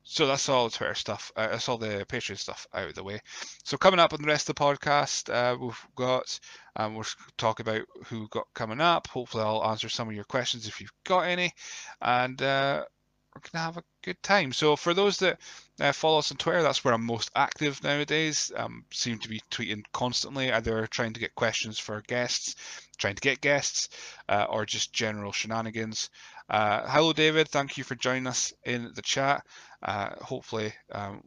So 0.03 0.25
that's 0.25 0.49
all 0.49 0.67
the 0.67 0.75
Twitter 0.75 0.95
stuff. 0.95 1.31
Uh, 1.35 1.49
that's 1.49 1.69
all 1.69 1.77
the 1.77 2.05
Patreon 2.09 2.37
stuff 2.37 2.65
out 2.73 2.89
of 2.89 2.95
the 2.95 3.03
way. 3.03 3.19
So 3.63 3.77
coming 3.77 3.99
up 3.99 4.13
on 4.13 4.21
the 4.21 4.27
rest 4.27 4.49
of 4.49 4.55
the 4.55 4.61
podcast, 4.61 5.31
uh, 5.31 5.55
we've 5.59 5.87
got 5.95 6.39
um, 6.75 6.95
we'll 6.95 7.05
talk 7.37 7.59
about 7.59 7.81
who 8.05 8.27
got 8.29 8.47
coming 8.53 8.81
up. 8.81 9.07
Hopefully, 9.07 9.43
I'll 9.43 9.63
answer 9.65 9.89
some 9.89 10.09
of 10.09 10.15
your 10.15 10.23
questions 10.23 10.67
if 10.67 10.81
you've 10.81 10.93
got 11.03 11.21
any, 11.21 11.53
and 12.01 12.41
uh, 12.41 12.85
we're 13.33 13.41
gonna 13.51 13.63
have 13.63 13.77
a 13.77 13.83
good 14.03 14.21
time. 14.21 14.51
So 14.51 14.75
for 14.75 14.93
those 14.93 15.17
that 15.19 15.39
uh, 15.79 15.91
follow 15.91 16.19
us 16.19 16.31
on 16.31 16.37
Twitter, 16.37 16.61
that's 16.61 16.83
where 16.83 16.93
I'm 16.93 17.05
most 17.05 17.31
active 17.35 17.81
nowadays. 17.83 18.51
Um, 18.55 18.85
seem 18.91 19.19
to 19.19 19.29
be 19.29 19.41
tweeting 19.49 19.83
constantly, 19.93 20.51
either 20.51 20.85
trying 20.87 21.13
to 21.13 21.19
get 21.19 21.35
questions 21.35 21.79
for 21.79 22.01
guests, 22.01 22.55
trying 22.97 23.15
to 23.15 23.21
get 23.21 23.41
guests, 23.41 23.89
uh, 24.27 24.45
or 24.49 24.65
just 24.65 24.93
general 24.93 25.31
shenanigans. 25.31 26.09
Uh, 26.49 26.85
hello, 26.87 27.13
David. 27.13 27.47
Thank 27.47 27.77
you 27.77 27.83
for 27.83 27.95
joining 27.95 28.27
us 28.27 28.53
in 28.65 28.91
the 28.95 29.01
chat. 29.01 29.45
Uh, 29.81 30.09
hopefully, 30.21 30.73
um, 30.91 31.23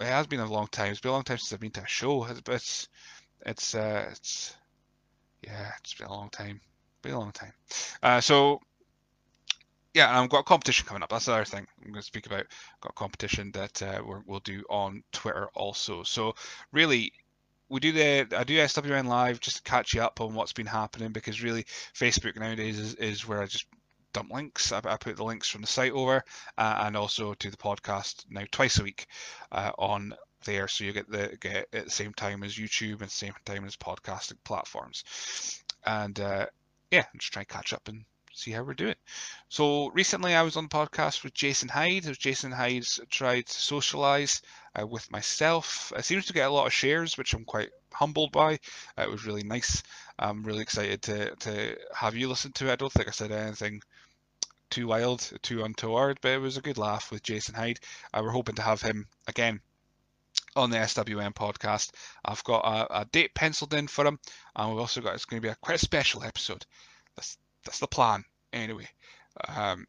it 0.00 0.06
has 0.06 0.26
been 0.26 0.40
a 0.40 0.50
long 0.50 0.66
time. 0.66 0.90
It's 0.90 1.00
been 1.00 1.10
a 1.10 1.14
long 1.14 1.24
time 1.24 1.38
since 1.38 1.52
I've 1.52 1.60
been 1.60 1.70
to 1.72 1.82
a 1.82 1.86
show. 1.86 2.24
It's 2.24 2.42
it's 2.48 2.88
it's, 3.46 3.74
uh, 3.74 4.06
it's 4.10 4.56
yeah, 5.42 5.70
it's 5.78 5.94
been 5.94 6.08
a 6.08 6.12
long 6.12 6.30
time. 6.30 6.60
Been 7.02 7.12
a 7.14 7.18
long 7.18 7.32
time. 7.32 7.52
Uh, 8.02 8.20
so 8.20 8.60
yeah, 9.94 10.20
I've 10.20 10.28
got 10.28 10.40
a 10.40 10.44
competition 10.44 10.86
coming 10.86 11.02
up. 11.02 11.10
That's 11.10 11.26
the 11.26 11.32
other 11.32 11.44
thing 11.44 11.66
I'm 11.78 11.92
going 11.92 12.00
to 12.00 12.02
speak 12.02 12.26
about. 12.26 12.46
Got 12.80 12.90
a 12.90 12.94
competition 12.94 13.50
that 13.52 13.82
uh, 13.82 14.02
we 14.06 14.14
will 14.26 14.40
do 14.40 14.62
on 14.70 15.02
Twitter 15.12 15.48
also. 15.54 16.02
So 16.04 16.34
really, 16.72 17.12
we 17.68 17.80
do 17.80 17.92
the 17.92 18.36
I 18.36 18.44
do 18.44 18.56
SWN 18.56 19.06
live 19.06 19.40
just 19.40 19.58
to 19.58 19.62
catch 19.62 19.94
you 19.94 20.02
up 20.02 20.20
on 20.20 20.34
what's 20.34 20.52
been 20.52 20.66
happening 20.66 21.12
because 21.12 21.42
really 21.42 21.64
Facebook 21.94 22.38
nowadays 22.38 22.78
is, 22.78 22.94
is 22.96 23.26
where 23.26 23.42
I 23.42 23.46
just 23.46 23.66
dump 24.12 24.32
links. 24.32 24.72
I, 24.72 24.80
I 24.84 24.96
put 24.96 25.16
the 25.16 25.24
links 25.24 25.48
from 25.48 25.60
the 25.60 25.66
site 25.66 25.92
over 25.92 26.24
uh, 26.58 26.82
and 26.82 26.96
also 26.96 27.34
to 27.34 27.50
the 27.50 27.56
podcast 27.56 28.24
now 28.28 28.44
twice 28.50 28.78
a 28.78 28.84
week 28.84 29.06
uh, 29.52 29.72
on 29.78 30.14
there, 30.44 30.68
so 30.68 30.84
you 30.84 30.92
get 30.92 31.10
the 31.10 31.36
get 31.40 31.68
at 31.72 31.84
the 31.84 31.90
same 31.90 32.12
time 32.14 32.42
as 32.42 32.54
YouTube 32.54 33.02
and 33.02 33.10
same 33.10 33.34
time 33.44 33.64
as 33.64 33.76
podcasting 33.76 34.38
platforms. 34.44 35.04
And 35.84 36.18
uh, 36.18 36.46
yeah, 36.90 37.04
just 37.18 37.32
trying 37.32 37.46
to 37.46 37.54
catch 37.54 37.72
up 37.72 37.88
and 37.88 38.04
see 38.32 38.50
how 38.50 38.62
we're 38.62 38.74
doing. 38.74 38.94
So 39.48 39.90
recently 39.90 40.34
I 40.34 40.42
was 40.42 40.56
on 40.56 40.64
the 40.64 40.68
podcast 40.68 41.24
with 41.24 41.34
Jason 41.34 41.68
Hyde. 41.68 42.04
Jason 42.18 42.52
Hyde's 42.52 43.00
tried 43.10 43.46
to 43.46 43.60
socialize 43.60 44.42
uh, 44.78 44.86
with 44.86 45.10
myself. 45.10 45.92
It 45.96 46.04
seems 46.04 46.26
to 46.26 46.32
get 46.32 46.48
a 46.48 46.52
lot 46.52 46.66
of 46.66 46.72
shares, 46.72 47.18
which 47.18 47.34
I'm 47.34 47.44
quite 47.44 47.70
humbled 47.92 48.32
by. 48.32 48.54
Uh, 48.96 49.02
it 49.02 49.10
was 49.10 49.26
really 49.26 49.42
nice. 49.42 49.82
I'm 50.18 50.42
really 50.42 50.62
excited 50.62 51.02
to, 51.02 51.34
to 51.34 51.76
have 51.94 52.14
you 52.14 52.28
listen 52.28 52.52
to 52.52 52.68
it. 52.68 52.72
I 52.72 52.76
don't 52.76 52.92
think 52.92 53.08
I 53.08 53.12
said 53.12 53.32
anything 53.32 53.82
too 54.70 54.86
wild, 54.86 55.30
too 55.42 55.64
untoward, 55.64 56.18
but 56.20 56.32
it 56.32 56.40
was 56.40 56.56
a 56.56 56.62
good 56.62 56.78
laugh 56.78 57.10
with 57.10 57.22
Jason 57.22 57.54
Hyde. 57.54 57.80
Uh, 58.14 58.20
we're 58.22 58.30
hoping 58.30 58.54
to 58.54 58.62
have 58.62 58.80
him 58.80 59.08
again 59.26 59.60
on 60.56 60.70
the 60.70 60.78
SWN 60.78 61.34
podcast. 61.34 61.90
I've 62.24 62.44
got 62.44 62.60
a, 62.60 63.00
a, 63.00 63.04
date 63.06 63.34
penciled 63.34 63.74
in 63.74 63.88
for 63.88 64.06
him, 64.06 64.18
and 64.54 64.70
we've 64.70 64.80
also 64.80 65.00
got 65.00 65.14
it's 65.14 65.24
going 65.24 65.40
to 65.40 65.46
be 65.46 65.52
a 65.52 65.56
quite 65.56 65.76
a 65.76 65.78
special 65.78 66.22
episode. 66.22 66.64
That's 67.64 67.78
the 67.78 67.86
plan 67.86 68.24
anyway. 68.52 68.88
Um, 69.48 69.86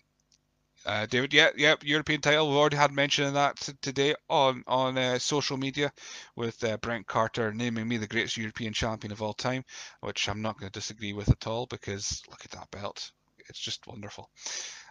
uh, 0.86 1.06
David, 1.06 1.34
yeah, 1.34 1.50
yeah, 1.56 1.76
European 1.84 2.22
title. 2.22 2.48
We've 2.50 2.58
already 2.58 2.78
had 2.78 2.92
mention 2.92 3.26
of 3.26 3.34
that 3.36 3.58
today 3.82 4.16
on 4.30 4.64
on 4.66 4.98
uh, 4.98 5.20
social 5.20 5.58
media 5.58 5.94
with 6.36 6.64
uh, 6.64 6.78
Brent 6.78 7.06
Carter 7.06 7.54
naming 7.54 7.88
me 7.88 7.98
the 7.98 8.08
greatest 8.08 8.38
European 8.38 8.74
champion 8.74 9.12
of 9.12 9.22
all 9.22 9.34
time, 9.34 9.64
which 10.00 10.28
I'm 10.28 10.42
not 10.42 10.60
going 10.60 10.72
to 10.72 10.80
disagree 10.80 11.14
with 11.14 11.30
at 11.30 11.46
all 11.46 11.68
because 11.68 12.24
look 12.30 12.44
at 12.46 12.52
that 12.52 12.72
belt, 12.72 13.12
it's 13.48 13.60
just 13.60 13.86
wonderful. 13.86 14.30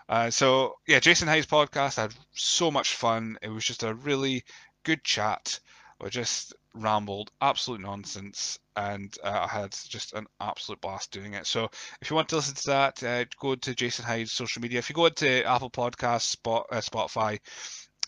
Uh, 0.09 0.31
so 0.31 0.77
yeah, 0.87 1.01
Jason 1.01 1.29
Hyde's 1.29 1.47
podcast. 1.47 1.99
I 1.99 2.03
had 2.03 2.15
so 2.35 2.71
much 2.71 2.95
fun. 2.95 3.39
It 3.43 3.49
was 3.49 3.65
just 3.65 3.83
a 3.83 3.95
really 3.95 4.45
good 4.85 5.03
chat. 5.03 5.59
We 6.01 6.11
just 6.11 6.55
rambled 6.75 7.31
absolute 7.41 7.81
nonsense, 7.81 8.59
and 8.77 9.15
uh, 9.23 9.47
I 9.51 9.61
had 9.61 9.73
just 9.89 10.13
an 10.15 10.27
absolute 10.41 10.81
blast 10.81 11.11
doing 11.11 11.35
it. 11.35 11.47
So 11.47 11.69
if 12.01 12.11
you 12.11 12.17
want 12.17 12.29
to 12.31 12.37
listen 12.37 12.55
to 12.55 12.67
that, 12.67 13.03
uh, 13.03 13.25
go 13.39 13.55
to 13.55 13.75
Jason 13.75 14.05
Hyde's 14.05 14.33
social 14.33 14.63
media. 14.63 14.79
If 14.79 14.89
you 14.89 14.95
go 14.95 15.07
into 15.07 15.45
Apple 15.45 15.71
Podcasts, 15.71 16.23
Spot, 16.23 16.67
uh, 16.71 16.77
Spotify, 16.77 17.39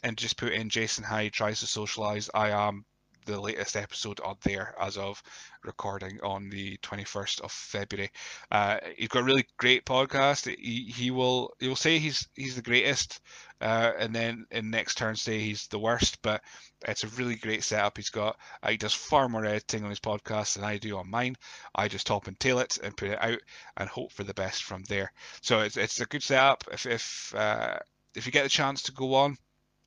and 0.03 0.17
just 0.17 0.37
put 0.37 0.53
in 0.53 0.69
Jason 0.69 1.05
Hyde 1.05 1.33
tries 1.33 1.61
to 1.61 1.67
socialize, 1.67 2.31
I 2.35 2.51
am 2.51 2.85
the 3.25 3.41
latest 3.41 3.76
episode 3.76 4.21
on 4.21 4.37
there 4.43 4.75
as 4.81 4.97
of 4.97 5.23
recording 5.64 6.19
on 6.23 6.49
the 6.50 6.76
21st 6.79 7.41
of 7.41 7.52
February. 7.52 8.11
Uh, 8.50 8.79
he's 8.97 9.09
got 9.09 9.21
a 9.21 9.25
really 9.25 9.47
great 9.57 9.85
podcast. 9.85 10.47
He, 10.59 10.85
he 10.85 11.11
will 11.11 11.55
he 11.59 11.69
will 11.69 11.76
say 11.76 11.99
he's 11.99 12.29
he's 12.35 12.57
the 12.57 12.62
greatest, 12.62 13.21
uh, 13.61 13.93
and 13.99 14.14
then 14.14 14.47
in 14.50 14.71
next 14.71 14.97
turn 14.97 15.17
say 15.17 15.38
he's 15.38 15.69
the 15.69 15.79
worst. 15.79 16.21
But 16.23 16.43
it's 16.87 17.05
a 17.05 17.09
really 17.09 17.37
great 17.37 17.64
setup 17.64 17.97
he's 17.97 18.11
got. 18.11 18.37
Uh, 18.62 18.71
he 18.71 18.76
does 18.76 18.95
far 18.95 19.29
more 19.29 19.45
editing 19.45 19.85
on 19.85 19.91
his 19.91 20.00
podcast 20.00 20.55
than 20.55 20.64
I 20.64 20.79
do 20.79 20.97
on 20.99 21.11
mine. 21.11 21.37
I 21.75 21.88
just 21.88 22.07
top 22.07 22.26
and 22.26 22.38
tail 22.38 22.59
it 22.59 22.79
and 22.83 22.97
put 22.97 23.11
it 23.11 23.23
out 23.23 23.41
and 23.76 23.88
hope 23.88 24.12
for 24.12 24.25
the 24.25 24.35
best 24.35 24.64
from 24.64 24.83
there. 24.85 25.12
So 25.41 25.61
it's 25.61 25.76
it's 25.76 26.00
a 26.00 26.07
good 26.07 26.23
setup. 26.23 26.64
If 26.73 26.87
if 26.87 27.35
uh, 27.37 27.79
if 28.14 28.26
you 28.26 28.33
get 28.33 28.43
the 28.43 28.49
chance 28.49 28.83
to 28.83 28.93
go 28.93 29.14
on, 29.14 29.37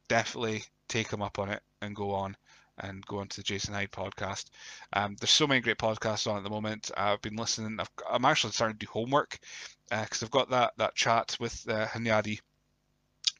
definitely 0.07 0.63
take 0.87 1.11
him 1.11 1.21
up 1.21 1.39
on 1.39 1.49
it 1.49 1.61
and 1.81 1.95
go 1.95 2.11
on 2.11 2.35
and 2.79 3.05
go 3.05 3.19
onto 3.19 3.41
the 3.41 3.43
Jason 3.43 3.73
Hyde 3.73 3.91
podcast. 3.91 4.45
Um, 4.93 5.15
there's 5.19 5.29
so 5.29 5.47
many 5.47 5.61
great 5.61 5.77
podcasts 5.77 6.29
on 6.29 6.37
at 6.37 6.43
the 6.43 6.49
moment. 6.49 6.91
I've 6.95 7.21
been 7.21 7.35
listening. 7.35 7.79
i 7.79 8.15
am 8.15 8.25
actually 8.25 8.53
starting 8.53 8.77
to 8.77 8.85
do 8.85 8.91
homework 8.91 9.39
because 9.89 10.23
uh, 10.23 10.25
I've 10.25 10.31
got 10.31 10.49
that 10.49 10.73
that 10.77 10.95
chat 10.95 11.37
with 11.39 11.65
uh, 11.69 11.87
Hunyadi. 11.87 12.39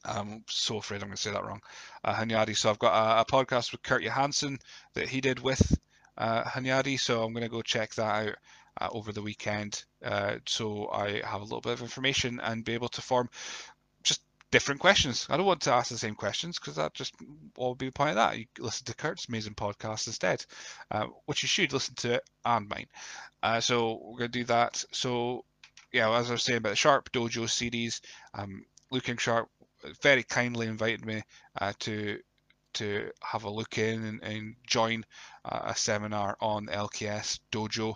I'm 0.04 0.44
so 0.48 0.78
afraid 0.78 1.02
I'm 1.02 1.08
going 1.08 1.16
to 1.16 1.22
say 1.22 1.32
that 1.32 1.44
wrong. 1.44 1.60
Uh, 2.04 2.14
Hunyadi. 2.14 2.56
So 2.56 2.70
I've 2.70 2.78
got 2.78 2.94
a, 2.94 3.20
a, 3.22 3.24
podcast 3.24 3.72
with 3.72 3.82
Kurt 3.82 4.04
Johansson 4.04 4.58
that 4.94 5.08
he 5.08 5.20
did 5.20 5.40
with 5.40 5.78
uh, 6.16 6.44
Hunyadi. 6.44 6.98
So 6.98 7.24
I'm 7.24 7.32
going 7.32 7.42
to 7.42 7.50
go 7.50 7.62
check 7.62 7.94
that 7.94 8.28
out. 8.28 8.34
Uh, 8.78 8.88
over 8.92 9.10
the 9.10 9.22
weekend, 9.22 9.86
uh, 10.04 10.34
so 10.44 10.90
I 10.90 11.22
have 11.24 11.40
a 11.40 11.44
little 11.44 11.62
bit 11.62 11.72
of 11.72 11.80
information 11.80 12.40
and 12.40 12.62
be 12.62 12.74
able 12.74 12.90
to 12.90 13.00
form 13.00 13.30
different 14.50 14.80
questions. 14.80 15.26
I 15.28 15.36
don't 15.36 15.46
want 15.46 15.62
to 15.62 15.72
ask 15.72 15.90
the 15.90 15.98
same 15.98 16.14
questions 16.14 16.58
because 16.58 16.76
that 16.76 16.94
just 16.94 17.14
would 17.56 17.78
be 17.78 17.86
the 17.86 17.92
point 17.92 18.10
of 18.10 18.16
that. 18.16 18.38
You 18.38 18.46
listen 18.58 18.86
to 18.86 18.94
Kurt's 18.94 19.28
amazing 19.28 19.54
podcast 19.54 20.06
instead, 20.06 20.44
uh, 20.90 21.06
which 21.26 21.42
you 21.42 21.48
should 21.48 21.72
listen 21.72 21.94
to 21.96 22.22
and 22.44 22.68
mine. 22.68 22.86
Uh, 23.42 23.60
so 23.60 24.00
we're 24.02 24.18
going 24.18 24.32
to 24.32 24.38
do 24.38 24.44
that. 24.44 24.84
So 24.92 25.44
yeah, 25.92 26.10
as 26.16 26.30
I 26.30 26.34
was 26.34 26.42
saying 26.42 26.58
about 26.58 26.70
the 26.70 26.76
Sharp 26.76 27.10
Dojo 27.12 27.48
series, 27.48 28.00
um, 28.34 28.64
Luke 28.90 29.04
King 29.04 29.16
Sharp 29.16 29.48
very 30.02 30.22
kindly 30.22 30.66
invited 30.66 31.04
me 31.04 31.22
uh, 31.60 31.72
to 31.80 32.18
to 32.74 33.10
have 33.22 33.44
a 33.44 33.50
look 33.50 33.78
in 33.78 34.04
and, 34.04 34.22
and 34.22 34.56
join 34.66 35.02
uh, 35.46 35.60
a 35.64 35.74
seminar 35.74 36.36
on 36.40 36.66
LKS 36.66 37.40
Dojo, 37.50 37.94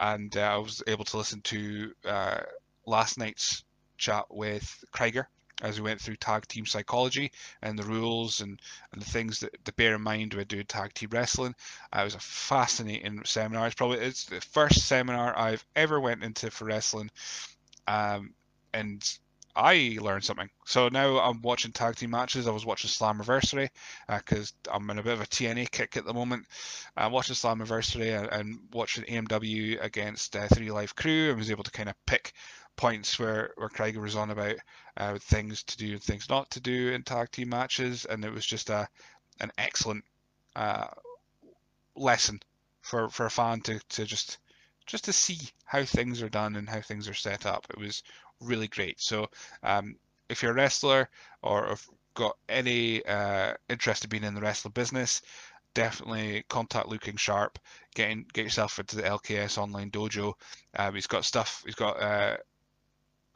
and 0.00 0.36
uh, 0.36 0.40
I 0.40 0.56
was 0.56 0.82
able 0.88 1.04
to 1.04 1.16
listen 1.16 1.40
to 1.42 1.92
uh, 2.04 2.40
last 2.86 3.18
night's 3.18 3.62
chat 3.98 4.24
with 4.28 4.84
Krieger 4.90 5.28
as 5.62 5.80
we 5.80 5.84
went 5.84 6.00
through 6.00 6.16
tag 6.16 6.46
team 6.46 6.66
psychology 6.66 7.32
and 7.62 7.78
the 7.78 7.82
rules 7.82 8.40
and, 8.40 8.60
and 8.92 9.00
the 9.00 9.10
things 9.10 9.40
that 9.40 9.64
to 9.64 9.72
bear 9.72 9.94
in 9.94 10.02
mind 10.02 10.34
when 10.34 10.46
doing 10.46 10.66
tag 10.66 10.92
team 10.92 11.08
wrestling. 11.12 11.54
Uh, 11.92 12.00
it 12.00 12.04
was 12.04 12.14
a 12.14 12.20
fascinating 12.20 13.22
seminar. 13.24 13.66
It's 13.66 13.74
probably 13.74 13.98
it's 13.98 14.24
the 14.24 14.40
first 14.40 14.86
seminar 14.86 15.36
I've 15.36 15.64
ever 15.74 16.00
went 16.00 16.22
into 16.22 16.50
for 16.50 16.66
wrestling, 16.66 17.10
um, 17.86 18.34
and 18.74 19.02
I 19.56 19.96
learned 20.02 20.22
something. 20.22 20.50
So 20.66 20.88
now 20.88 21.18
I'm 21.18 21.40
watching 21.40 21.72
tag 21.72 21.96
team 21.96 22.10
matches. 22.10 22.46
I 22.46 22.50
was 22.50 22.66
watching 22.66 22.90
Slam 22.90 23.18
Slammiversary 23.18 23.70
because 24.06 24.52
uh, 24.68 24.72
I'm 24.74 24.90
in 24.90 24.98
a 24.98 25.02
bit 25.02 25.14
of 25.14 25.22
a 25.22 25.26
TNA 25.26 25.70
kick 25.70 25.96
at 25.96 26.04
the 26.04 26.12
moment. 26.12 26.44
I'm 26.94 27.10
watching 27.12 27.34
Slammiversary 27.34 28.18
and, 28.18 28.30
and 28.30 28.58
watching 28.72 29.04
AMW 29.04 29.82
against 29.82 30.36
uh, 30.36 30.46
Three 30.48 30.70
Live 30.70 30.94
Crew. 30.94 31.30
I 31.30 31.34
was 31.34 31.50
able 31.50 31.64
to 31.64 31.70
kind 31.70 31.88
of 31.88 31.94
pick 32.04 32.34
points 32.76 33.18
where 33.18 33.52
where 33.56 33.68
Krieger 33.68 34.00
was 34.00 34.16
on 34.16 34.30
about 34.30 34.56
uh, 34.96 35.18
things 35.20 35.62
to 35.64 35.76
do 35.76 35.92
and 35.92 36.02
things 36.02 36.28
not 36.28 36.50
to 36.50 36.60
do 36.60 36.92
in 36.92 37.02
tag 37.02 37.30
team 37.30 37.48
matches, 37.48 38.04
and 38.04 38.24
it 38.24 38.32
was 38.32 38.46
just 38.46 38.70
a 38.70 38.88
an 39.40 39.50
excellent 39.58 40.04
uh, 40.54 40.88
lesson 41.94 42.40
for 42.82 43.08
for 43.08 43.26
a 43.26 43.30
fan 43.30 43.60
to 43.62 43.80
to 43.90 44.04
just 44.04 44.38
just 44.86 45.04
to 45.04 45.12
see 45.12 45.38
how 45.64 45.84
things 45.84 46.22
are 46.22 46.28
done 46.28 46.56
and 46.56 46.68
how 46.68 46.80
things 46.80 47.08
are 47.08 47.14
set 47.14 47.44
up. 47.44 47.66
It 47.70 47.78
was 47.78 48.02
really 48.40 48.68
great. 48.68 49.00
So 49.00 49.26
um, 49.62 49.96
if 50.28 50.42
you're 50.42 50.52
a 50.52 50.54
wrestler 50.54 51.08
or 51.42 51.66
have 51.66 51.86
got 52.14 52.36
any 52.48 53.04
uh, 53.04 53.54
interest 53.68 54.04
in 54.04 54.10
being 54.10 54.24
in 54.24 54.34
the 54.34 54.40
wrestling 54.40 54.72
business, 54.72 55.22
definitely 55.74 56.44
contact 56.48 56.88
Luke 56.88 57.02
King 57.02 57.16
Sharp. 57.16 57.58
Get 57.94 58.32
get 58.32 58.44
yourself 58.44 58.78
into 58.78 58.96
the 58.96 59.02
LKS 59.02 59.58
online 59.58 59.90
dojo. 59.90 60.34
Um, 60.76 60.94
he's 60.94 61.06
got 61.06 61.24
stuff. 61.24 61.62
He's 61.64 61.74
got 61.74 62.00
uh, 62.00 62.36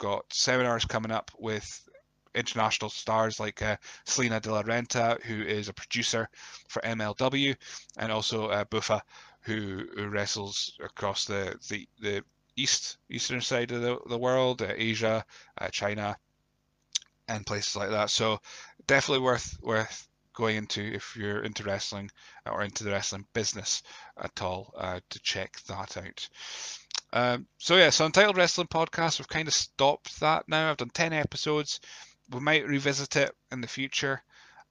got 0.01 0.25
seminars 0.33 0.87
coming 0.87 1.13
up 1.13 1.31
with 1.39 1.89
international 2.35 2.91
stars 2.91 3.39
like 3.39 3.61
uh, 3.61 3.77
Salina 4.05 4.41
De 4.41 4.51
La 4.51 4.63
Renta, 4.63 5.23
who 5.23 5.43
is 5.43 5.69
a 5.69 5.75
producer 5.75 6.29
for 6.69 6.81
MLW, 6.83 7.55
and 7.99 8.11
also 8.11 8.49
uh, 8.49 8.65
Bufa, 8.65 9.03
who, 9.43 9.87
who, 9.95 10.09
wrestles 10.09 10.73
across 10.83 11.27
the, 11.27 11.55
the, 11.69 11.87
the 12.01 12.25
east 12.57 12.97
eastern 13.11 13.41
side 13.41 13.73
of 13.73 13.83
the, 13.83 13.99
the 14.09 14.19
world, 14.19 14.63
uh, 14.63 14.73
Asia, 14.75 15.25
uh, 15.59 15.69
China, 15.69 16.17
and 17.29 17.47
places 17.47 17.77
like 17.77 17.91
that. 17.91 18.09
So 18.11 18.41
definitely 18.87 19.25
worth 19.25 19.59
worth 19.61 20.09
going 20.33 20.57
into 20.57 20.81
if 20.81 21.15
you're 21.17 21.43
into 21.43 21.65
wrestling 21.65 22.11
or 22.47 22.63
into 22.63 22.85
the 22.85 22.91
wrestling 22.91 23.27
business 23.35 23.83
at 24.17 24.41
all 24.41 24.73
uh, 24.79 25.01
to 25.11 25.19
check 25.21 25.61
that 25.67 25.97
out. 25.99 26.29
Um, 27.13 27.47
so 27.59 27.77
yeah, 27.77 27.91
so 27.91 28.07
Untitled 28.07 28.37
Wrestling 28.37 28.69
Podcast, 28.69 29.19
we've 29.19 29.29
kind 29.29 29.49
of 29.49 29.55
stopped 29.55 30.21
that 30.21 30.49
now. 30.49 30.71
I've 30.71 30.77
done 30.77 30.91
10 30.91 31.13
episodes. 31.13 31.81
We 32.31 32.41
might 32.41 32.67
revisit 32.67 33.17
it 33.17 33.33
in 33.51 33.61
the 33.61 33.67
future. 33.67 34.23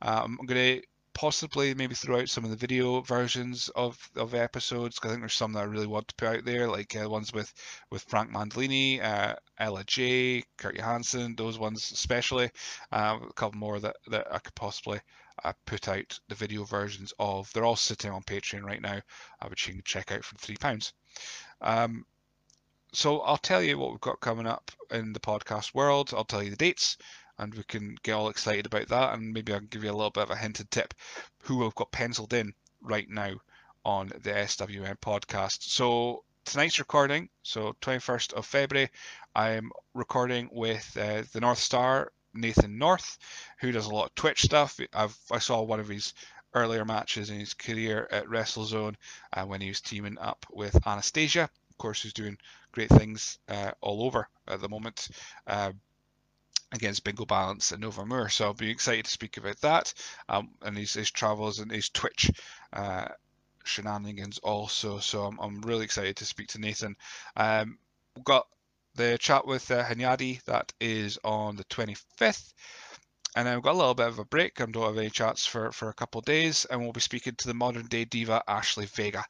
Um, 0.02 0.38
I'm 0.40 0.46
going 0.46 0.80
to 0.80 0.88
possibly 1.14 1.74
maybe 1.74 1.96
throw 1.96 2.22
out 2.22 2.30
some 2.30 2.46
of 2.46 2.50
the 2.50 2.56
video 2.56 3.02
versions 3.02 3.68
of, 3.76 3.98
of 4.16 4.34
episodes 4.34 4.96
because 4.96 5.10
I 5.10 5.14
think 5.16 5.24
there's 5.24 5.34
some 5.34 5.52
that 5.52 5.60
I 5.60 5.64
really 5.64 5.86
want 5.86 6.08
to 6.08 6.16
put 6.16 6.30
out 6.30 6.46
there, 6.46 6.70
like 6.70 6.96
uh, 6.96 7.10
ones 7.10 7.34
with, 7.34 7.54
with 7.92 8.04
Frank 8.04 8.32
Mandolini, 8.32 9.04
uh, 9.04 9.36
Ella 9.58 9.84
J, 9.86 10.46
Kurt 10.58 10.78
Johansson, 10.78 11.36
those 11.36 11.60
ones 11.60 11.92
especially. 11.92 12.50
Uh, 12.94 13.20
a 13.30 13.34
couple 13.34 13.60
more 13.60 13.82
that, 13.82 13.98
that 14.08 14.28
I 14.34 14.40
could 14.40 14.56
possibly 14.56 15.02
uh, 15.44 15.52
put 15.66 15.90
out 15.90 16.18
the 16.30 16.36
video 16.36 16.64
versions 16.64 17.14
of. 17.20 17.52
They're 17.52 17.66
all 17.66 17.76
sitting 17.76 18.12
on 18.12 18.24
Patreon 18.24 18.64
right 18.64 18.82
now, 18.82 19.02
uh, 19.42 19.48
which 19.50 19.68
you 19.68 19.74
can 19.74 19.84
check 19.84 20.14
out 20.14 20.24
for 20.24 20.36
£3. 20.36 20.94
Um, 21.60 22.06
so 22.92 23.22
I'll 23.22 23.38
tell 23.38 23.62
you 23.62 23.78
what 23.78 23.92
we've 23.92 24.02
got 24.02 24.20
coming 24.20 24.48
up 24.48 24.72
in 24.92 25.14
the 25.14 25.20
podcast 25.20 25.74
world. 25.74 26.14
I'll 26.16 26.26
tell 26.26 26.44
you 26.44 26.50
the 26.50 26.56
dates, 26.56 26.98
and 27.38 27.54
we 27.54 27.64
can 27.64 27.96
get 28.04 28.14
all 28.14 28.30
excited 28.30 28.66
about 28.66 28.88
that. 28.90 29.14
And 29.14 29.34
maybe 29.34 29.54
I 29.54 29.60
can 29.60 29.68
give 29.68 29.84
you 29.84 29.92
a 29.92 29.94
little 29.94 30.10
bit 30.10 30.24
of 30.24 30.32
a 30.32 30.36
hinted 30.36 30.72
tip 30.72 30.94
who 31.44 31.58
we've 31.58 31.76
got 31.76 31.92
penciled 31.92 32.34
in 32.34 32.54
right 32.82 33.10
now 33.10 33.34
on 33.86 34.08
the 34.08 34.32
SWN 34.32 34.98
podcast. 35.00 35.64
So 35.64 36.24
tonight's 36.46 36.80
recording, 36.80 37.30
so 37.44 37.76
21st 37.82 38.34
of 38.34 38.46
February, 38.46 38.90
I'm 39.36 39.72
recording 39.94 40.50
with 40.52 40.98
uh, 41.00 41.24
the 41.32 41.42
North 41.42 41.60
Star 41.60 42.12
Nathan 42.34 42.78
North, 42.78 43.18
who 43.60 43.72
does 43.72 43.86
a 43.86 43.94
lot 43.94 44.06
of 44.06 44.16
Twitch 44.16 44.42
stuff. 44.42 44.80
I've 44.94 45.18
I 45.32 45.40
saw 45.40 45.62
one 45.62 45.80
of 45.80 45.88
his 45.88 46.14
earlier 46.54 46.86
matches 46.86 47.30
in 47.30 47.40
his 47.40 47.54
career 47.54 48.08
at 48.12 48.26
WrestleZone 48.26 48.96
uh, 49.34 49.46
when 49.46 49.62
he 49.62 49.70
was 49.70 49.82
teaming 49.82 50.18
up 50.18 50.46
with 50.52 50.88
Anastasia. 50.88 51.50
Course, 51.80 52.04
who's 52.04 52.14
doing 52.14 52.38
great 52.72 52.90
things 52.90 53.40
uh, 53.48 53.72
all 53.82 54.04
over 54.04 54.28
at 54.48 54.62
the 54.62 54.70
moment 54.70 55.10
uh, 55.48 55.72
against 56.72 57.04
Bingo 57.04 57.26
Balance 57.26 57.72
and 57.72 57.82
Nova 57.82 58.06
Moore. 58.06 58.30
So 58.30 58.46
I'll 58.46 58.54
be 58.54 58.70
excited 58.70 59.06
to 59.06 59.12
speak 59.12 59.38
about 59.38 59.60
that 59.62 59.94
um, 60.28 60.50
and 60.62 60.78
his, 60.78 60.94
his 60.94 61.10
travels 61.12 61.60
and 61.60 61.72
his 61.72 61.90
Twitch 61.90 62.32
uh, 62.74 63.08
shenanigans 63.64 64.38
also. 64.40 65.00
So 65.00 65.24
I'm, 65.24 65.40
I'm 65.40 65.62
really 65.62 65.86
excited 65.86 66.18
to 66.18 66.26
speak 66.26 66.50
to 66.50 66.60
Nathan. 66.60 66.96
Um, 67.36 67.80
we've 68.16 68.26
got 68.26 68.48
the 68.96 69.18
chat 69.20 69.48
with 69.48 69.72
uh, 69.72 69.84
Hunyadi 69.84 70.44
that 70.44 70.74
is 70.80 71.18
on 71.24 71.56
the 71.56 71.64
25th 71.66 72.54
and 73.40 73.48
then 73.48 73.56
we've 73.56 73.64
got 73.64 73.76
a 73.76 73.78
little 73.78 73.96
bit 73.96 74.10
of 74.10 74.20
a 74.20 74.26
break. 74.26 74.60
I 74.60 74.66
don't 74.66 74.84
have 74.84 74.98
any 74.98 75.10
chats 75.10 75.46
for, 75.46 75.72
for 75.72 75.88
a 75.88 75.94
couple 75.94 76.20
of 76.20 76.26
days, 76.26 76.66
and 76.66 76.82
we'll 76.82 76.92
be 76.92 77.00
speaking 77.00 77.36
to 77.36 77.48
the 77.48 77.54
modern 77.54 77.86
day 77.86 78.04
diva 78.04 78.44
Ashley 78.50 78.86
Vega, 78.86 79.24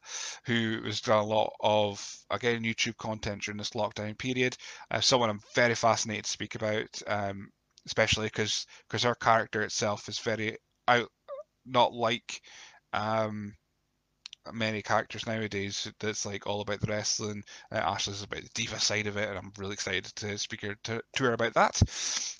who 0.46 0.82
has 0.84 1.00
done 1.00 1.22
a 1.22 1.24
lot 1.24 1.52
of 1.60 2.18
again 2.28 2.64
YouTube 2.64 2.96
content 2.96 3.42
during 3.42 3.58
this 3.58 3.70
lockdown 3.70 4.18
period. 4.18 4.56
Uh, 4.90 5.00
someone 5.00 5.30
I'm 5.30 5.40
very 5.54 5.76
fascinated 5.76 6.24
to 6.24 6.30
speak 6.30 6.56
about, 6.56 6.88
um, 7.06 7.50
especially 7.86 8.26
because 8.26 8.66
because 8.88 9.04
her 9.04 9.14
character 9.14 9.62
itself 9.62 10.08
is 10.08 10.18
very 10.18 10.56
out, 10.88 11.08
not 11.64 11.92
like 11.92 12.40
um, 12.92 13.54
many 14.52 14.82
characters 14.82 15.26
nowadays 15.26 15.90
that's 16.00 16.26
like 16.26 16.46
all 16.46 16.60
about 16.60 16.80
the 16.80 16.86
wrestling. 16.86 17.42
Uh, 17.72 17.76
Ashley's 17.76 18.22
about 18.22 18.42
the 18.42 18.48
diva 18.54 18.80
side 18.80 19.06
of 19.06 19.16
it, 19.16 19.28
and 19.28 19.38
I'm 19.38 19.52
really 19.58 19.74
excited 19.74 20.04
to 20.16 20.38
speak 20.38 20.62
her, 20.62 20.76
to, 20.84 21.02
to 21.16 21.24
her 21.24 21.32
about 21.32 21.54
that. 21.54 21.82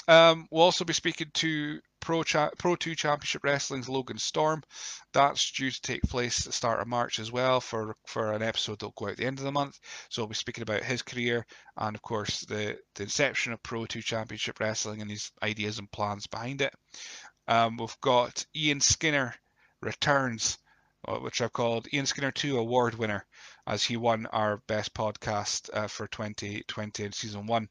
Um, 0.08 0.46
we'll 0.50 0.64
also 0.64 0.84
be 0.84 0.92
speaking 0.92 1.30
to 1.34 1.80
Pro, 2.00 2.22
Cha- 2.22 2.50
Pro 2.58 2.76
2 2.76 2.94
Championship 2.94 3.44
Wrestling's 3.44 3.88
Logan 3.88 4.18
Storm. 4.18 4.62
That's 5.12 5.52
due 5.52 5.70
to 5.70 5.82
take 5.82 6.02
place 6.02 6.40
at 6.40 6.46
the 6.46 6.52
start 6.52 6.80
of 6.80 6.88
March 6.88 7.18
as 7.18 7.30
well 7.30 7.60
for, 7.60 7.94
for 8.06 8.32
an 8.32 8.42
episode 8.42 8.80
that'll 8.80 8.94
go 8.96 9.06
out 9.06 9.12
at 9.12 9.16
the 9.18 9.26
end 9.26 9.38
of 9.38 9.44
the 9.44 9.52
month. 9.52 9.78
So 10.08 10.22
we'll 10.22 10.28
be 10.28 10.34
speaking 10.34 10.62
about 10.62 10.82
his 10.82 11.02
career 11.02 11.46
and, 11.76 11.94
of 11.94 12.02
course, 12.02 12.40
the, 12.40 12.78
the 12.94 13.02
inception 13.02 13.52
of 13.52 13.62
Pro 13.62 13.86
2 13.86 14.00
Championship 14.00 14.58
Wrestling 14.58 15.02
and 15.02 15.10
his 15.10 15.30
ideas 15.42 15.78
and 15.78 15.90
plans 15.92 16.26
behind 16.26 16.62
it. 16.62 16.74
Um, 17.46 17.76
we've 17.76 18.00
got 18.00 18.44
Ian 18.56 18.80
Skinner 18.80 19.34
returns, 19.82 20.58
which 21.08 21.40
I've 21.40 21.52
called 21.52 21.88
Ian 21.92 22.06
Skinner 22.06 22.30
2 22.30 22.58
Award 22.58 22.94
winner, 22.94 23.24
as 23.66 23.82
he 23.82 23.96
won 23.96 24.26
our 24.26 24.58
best 24.66 24.94
podcast 24.94 25.70
uh, 25.72 25.86
for 25.86 26.06
2020 26.08 27.04
in 27.04 27.12
season 27.12 27.46
one. 27.46 27.68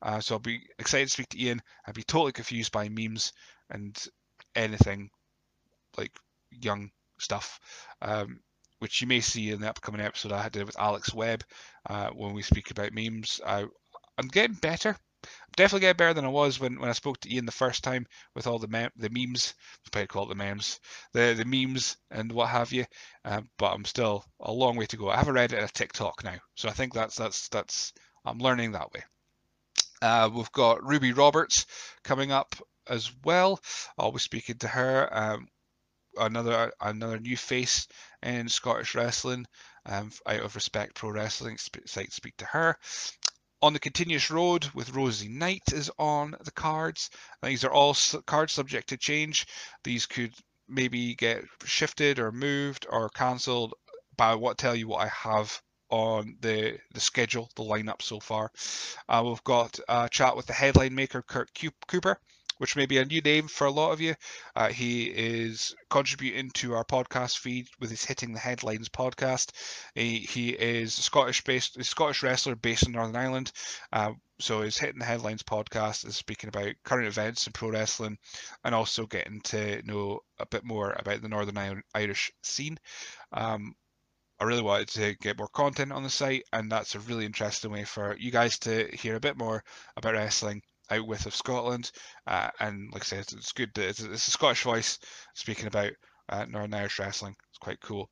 Uh, 0.00 0.20
so 0.20 0.34
I'll 0.34 0.40
be 0.40 0.60
excited 0.78 1.06
to 1.06 1.12
speak 1.12 1.28
to 1.30 1.42
Ian. 1.42 1.62
I'd 1.86 1.94
be 1.94 2.02
totally 2.02 2.32
confused 2.32 2.72
by 2.72 2.88
memes 2.88 3.32
and 3.70 3.96
anything 4.56 5.10
like 5.96 6.16
young 6.50 6.90
stuff, 7.18 7.60
um, 8.00 8.40
which 8.80 9.00
you 9.00 9.06
may 9.06 9.20
see 9.20 9.50
in 9.50 9.60
the 9.60 9.68
upcoming 9.68 10.00
episode 10.00 10.32
I 10.32 10.48
did 10.48 10.66
with 10.66 10.78
Alex 10.78 11.14
Webb 11.14 11.44
uh, 11.88 12.08
when 12.10 12.34
we 12.34 12.42
speak 12.42 12.70
about 12.70 12.92
memes. 12.92 13.40
I, 13.46 13.66
I'm 14.18 14.28
getting 14.28 14.56
better. 14.56 14.96
Definitely 15.56 15.80
getting 15.80 15.96
better 15.96 16.14
than 16.14 16.24
I 16.24 16.28
was 16.28 16.58
when, 16.58 16.78
when 16.80 16.88
I 16.88 16.94
spoke 16.94 17.20
to 17.20 17.32
Ian 17.32 17.46
the 17.46 17.52
first 17.52 17.84
time 17.84 18.06
with 18.34 18.46
all 18.46 18.58
the 18.58 18.68
mem- 18.68 18.90
the 18.96 19.10
memes. 19.10 19.54
Probably 19.90 20.06
call 20.06 20.26
it 20.26 20.28
the 20.30 20.34
memes, 20.34 20.80
the 21.12 21.34
the 21.36 21.44
memes 21.44 21.96
and 22.10 22.32
what 22.32 22.48
have 22.48 22.72
you. 22.72 22.84
Uh, 23.24 23.42
but 23.58 23.72
I'm 23.72 23.84
still 23.84 24.24
a 24.40 24.52
long 24.52 24.76
way 24.76 24.86
to 24.86 24.96
go. 24.96 25.10
I 25.10 25.16
have 25.16 25.28
a 25.28 25.32
Reddit 25.32 25.62
a 25.62 25.68
TikTok 25.68 26.24
now, 26.24 26.38
so 26.54 26.68
I 26.68 26.72
think 26.72 26.94
that's 26.94 27.16
that's 27.16 27.48
that's 27.48 27.92
I'm 28.24 28.38
learning 28.38 28.72
that 28.72 28.92
way. 28.92 29.02
Uh, 30.00 30.30
we've 30.32 30.52
got 30.52 30.84
Ruby 30.84 31.12
Roberts 31.12 31.66
coming 32.02 32.32
up 32.32 32.56
as 32.88 33.12
well. 33.24 33.60
I'll 33.98 34.12
be 34.12 34.18
speaking 34.18 34.58
to 34.58 34.68
her. 34.68 35.08
Um, 35.12 35.48
another 36.16 36.72
another 36.80 37.18
new 37.18 37.36
face 37.36 37.86
in 38.22 38.48
Scottish 38.48 38.94
wrestling. 38.94 39.46
Um, 39.86 40.12
out 40.26 40.40
of 40.40 40.54
Respect 40.54 40.94
Pro 40.94 41.10
Wrestling, 41.10 41.56
to 41.56 42.06
speak 42.10 42.36
to 42.36 42.44
her. 42.46 42.76
On 43.62 43.72
the 43.72 43.78
Continuous 43.78 44.28
Road 44.28 44.68
with 44.74 44.90
Rosie 44.90 45.28
Knight 45.28 45.62
is 45.72 45.88
on 45.96 46.34
the 46.40 46.50
cards. 46.50 47.10
These 47.44 47.62
are 47.62 47.72
all 47.72 47.96
cards 48.26 48.52
subject 48.52 48.88
to 48.88 48.96
change. 48.96 49.46
These 49.84 50.06
could 50.06 50.34
maybe 50.68 51.14
get 51.14 51.44
shifted 51.64 52.18
or 52.18 52.32
moved 52.32 52.86
or 52.90 53.08
cancelled. 53.10 53.74
I 54.18 54.34
want 54.34 54.58
tell 54.58 54.74
you 54.74 54.88
what 54.88 55.06
I 55.06 55.08
have 55.08 55.62
on 55.90 56.38
the 56.40 56.76
the 56.92 57.00
schedule, 57.00 57.50
the 57.54 57.62
lineup 57.62 58.02
so 58.02 58.18
far. 58.18 58.50
Uh, 59.08 59.22
we've 59.24 59.44
got 59.44 59.78
a 59.88 60.08
chat 60.10 60.36
with 60.36 60.46
the 60.46 60.52
headline 60.52 60.96
maker 60.96 61.22
Kurt 61.22 61.50
Cooper, 61.86 62.18
which 62.62 62.76
may 62.76 62.86
be 62.86 62.98
a 62.98 63.04
new 63.04 63.20
name 63.20 63.48
for 63.48 63.66
a 63.66 63.72
lot 63.72 63.90
of 63.90 64.00
you. 64.00 64.14
Uh, 64.54 64.68
he 64.68 65.06
is 65.06 65.74
contributing 65.90 66.48
to 66.52 66.74
our 66.74 66.84
podcast 66.84 67.38
feed 67.38 67.66
with 67.80 67.90
his 67.90 68.04
Hitting 68.04 68.32
the 68.32 68.38
Headlines 68.38 68.88
podcast. 68.88 69.50
He, 69.96 70.18
he 70.20 70.50
is 70.50 70.96
a 70.96 71.02
Scottish 71.02 71.42
based 71.42 71.76
a 71.76 71.82
Scottish 71.82 72.22
wrestler 72.22 72.54
based 72.54 72.86
in 72.86 72.92
Northern 72.92 73.16
Ireland. 73.16 73.50
Uh, 73.92 74.12
so 74.38 74.60
his 74.60 74.78
Hitting 74.78 75.00
the 75.00 75.04
Headlines 75.04 75.42
podcast 75.42 76.06
is 76.06 76.14
speaking 76.14 76.46
about 76.46 76.76
current 76.84 77.08
events 77.08 77.48
in 77.48 77.52
pro 77.52 77.70
wrestling 77.70 78.16
and 78.62 78.76
also 78.76 79.06
getting 79.06 79.40
to 79.40 79.82
know 79.82 80.20
a 80.38 80.46
bit 80.46 80.62
more 80.62 80.94
about 80.96 81.20
the 81.20 81.28
Northern 81.28 81.82
Irish 81.96 82.30
scene. 82.44 82.78
Um, 83.32 83.74
I 84.38 84.44
really 84.44 84.62
wanted 84.62 84.88
to 84.90 85.14
get 85.14 85.36
more 85.36 85.48
content 85.48 85.90
on 85.90 86.04
the 86.04 86.10
site, 86.10 86.44
and 86.52 86.70
that's 86.70 86.94
a 86.94 87.00
really 87.00 87.26
interesting 87.26 87.72
way 87.72 87.82
for 87.82 88.16
you 88.16 88.30
guys 88.30 88.60
to 88.60 88.88
hear 88.92 89.16
a 89.16 89.20
bit 89.20 89.36
more 89.36 89.64
about 89.96 90.14
wrestling 90.14 90.62
out 90.90 91.06
with 91.06 91.26
of 91.26 91.34
Scotland. 91.34 91.90
Uh, 92.26 92.50
and 92.60 92.92
like 92.92 93.02
I 93.02 93.04
said, 93.04 93.20
it's 93.32 93.52
good. 93.52 93.76
It's, 93.76 94.00
it's, 94.00 94.28
a 94.28 94.30
Scottish 94.30 94.62
voice 94.62 94.98
speaking 95.34 95.66
about 95.66 95.92
uh, 96.28 96.44
Northern 96.46 96.74
Irish 96.74 96.98
wrestling. 96.98 97.36
It's 97.50 97.58
quite 97.58 97.80
cool. 97.80 98.10